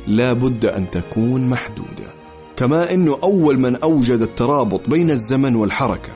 لا 0.07 0.33
بد 0.33 0.67
أن 0.67 0.91
تكون 0.91 1.49
محدودة. 1.49 2.13
كما 2.57 2.95
أنه 2.95 3.19
أول 3.23 3.59
من 3.59 3.77
أوجد 3.77 4.21
الترابط 4.21 4.89
بين 4.89 5.11
الزمن 5.11 5.57
والحركة. 5.57 6.13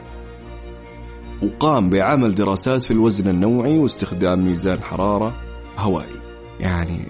وقام 1.42 1.90
بعمل 1.90 2.34
دراسات 2.34 2.84
في 2.84 2.90
الوزن 2.90 3.28
النوعي 3.28 3.78
واستخدام 3.78 4.44
ميزان 4.44 4.82
حرارة 4.82 5.34
هوائي. 5.78 6.20
يعني 6.60 7.00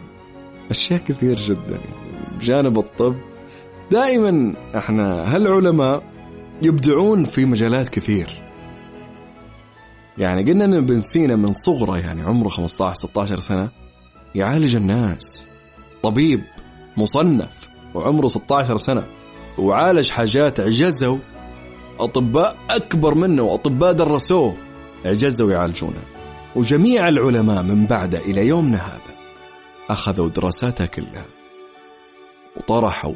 أشياء 0.70 1.00
كثير 1.00 1.36
جدا. 1.36 1.78
بجانب 2.38 2.78
الطب 2.78 3.14
دائما 3.90 4.54
إحنا 4.76 5.36
هالعلماء 5.36 6.15
يبدعون 6.62 7.24
في 7.24 7.44
مجالات 7.44 7.88
كثير. 7.88 8.42
يعني 10.18 10.52
قلنا 10.52 10.64
إن 10.64 10.74
ابن 10.74 11.00
سينا 11.00 11.36
من 11.36 11.52
صغره 11.52 11.98
يعني 11.98 12.22
عمره 12.22 12.48
15 12.48 12.94
16 12.94 13.40
سنة 13.40 13.68
يعالج 14.34 14.76
الناس. 14.76 15.46
طبيب 16.02 16.42
مصنف 16.96 17.68
وعمره 17.94 18.28
16 18.28 18.76
سنة 18.76 19.06
وعالج 19.58 20.10
حاجات 20.10 20.60
عجزوا. 20.60 21.18
أطباء 22.00 22.56
أكبر 22.70 23.14
منه 23.14 23.42
وأطباء 23.42 23.92
درسوه. 23.92 24.56
عجزوا 25.04 25.52
يعالجونه. 25.52 26.02
وجميع 26.56 27.08
العلماء 27.08 27.62
من 27.62 27.86
بعده 27.86 28.18
إلى 28.18 28.46
يومنا 28.46 28.78
هذا 28.78 29.16
أخذوا 29.90 30.28
دراساته 30.28 30.86
كلها. 30.86 31.26
وطرحوا 32.56 33.14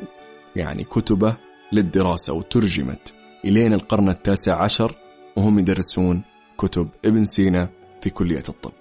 يعني 0.56 0.84
كتبه 0.84 1.36
للدراسة 1.72 2.32
وترجمت. 2.32 3.19
إلين 3.44 3.72
القرن 3.72 4.08
التاسع 4.08 4.62
عشر 4.62 4.96
وهم 5.36 5.58
يدرسون 5.58 6.22
كتب 6.58 6.88
ابن 7.04 7.24
سينا 7.24 7.68
في 8.02 8.10
كلية 8.10 8.42
الطب. 8.48 8.72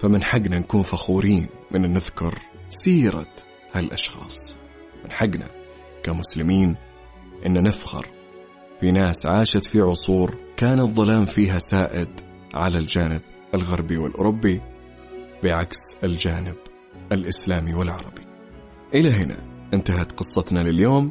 فمن 0.00 0.22
حقنا 0.22 0.58
نكون 0.58 0.82
فخورين 0.82 1.46
من 1.70 1.92
نذكر 1.92 2.38
سيرة 2.70 3.26
هالأشخاص. 3.72 4.56
من 5.04 5.10
حقنا 5.10 5.46
كمسلمين 6.02 6.76
أن 7.46 7.62
نفخر 7.62 8.06
في 8.80 8.90
ناس 8.90 9.26
عاشت 9.26 9.64
في 9.66 9.80
عصور 9.80 10.34
كان 10.56 10.80
الظلام 10.80 11.24
فيها 11.24 11.58
سائد 11.58 12.08
على 12.54 12.78
الجانب 12.78 13.20
الغربي 13.54 13.96
والأوروبي 13.96 14.60
بعكس 15.42 15.96
الجانب 16.04 16.56
الإسلامي 17.12 17.74
والعربي. 17.74 18.22
إلى 18.94 19.10
هنا 19.10 19.36
انتهت 19.74 20.12
قصتنا 20.12 20.60
لليوم. 20.60 21.10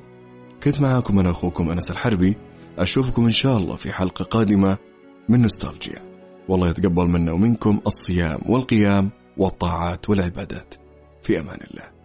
كنت 0.64 0.82
معاكم 0.82 1.20
أنا 1.20 1.32
أخوكم 1.32 1.72
أنس 1.72 1.92
الحربي. 1.92 2.38
أشوفكم 2.78 3.26
إن 3.26 3.32
شاء 3.32 3.58
الله 3.58 3.76
في 3.76 3.92
حلقة 3.92 4.26
قادمة 4.26 4.78
من 5.30 5.42
نوستالجيا. 5.42 6.02
والله 6.50 6.70
يتقبل 6.70 7.08
منا 7.08 7.32
ومنكم 7.32 7.82
الصيام 7.88 8.40
والقيام 8.50 9.12
والطاعات 9.38 10.10
والعبادات. 10.10 10.76
في 11.24 11.40
أمان 11.40 11.60
الله. 11.72 12.01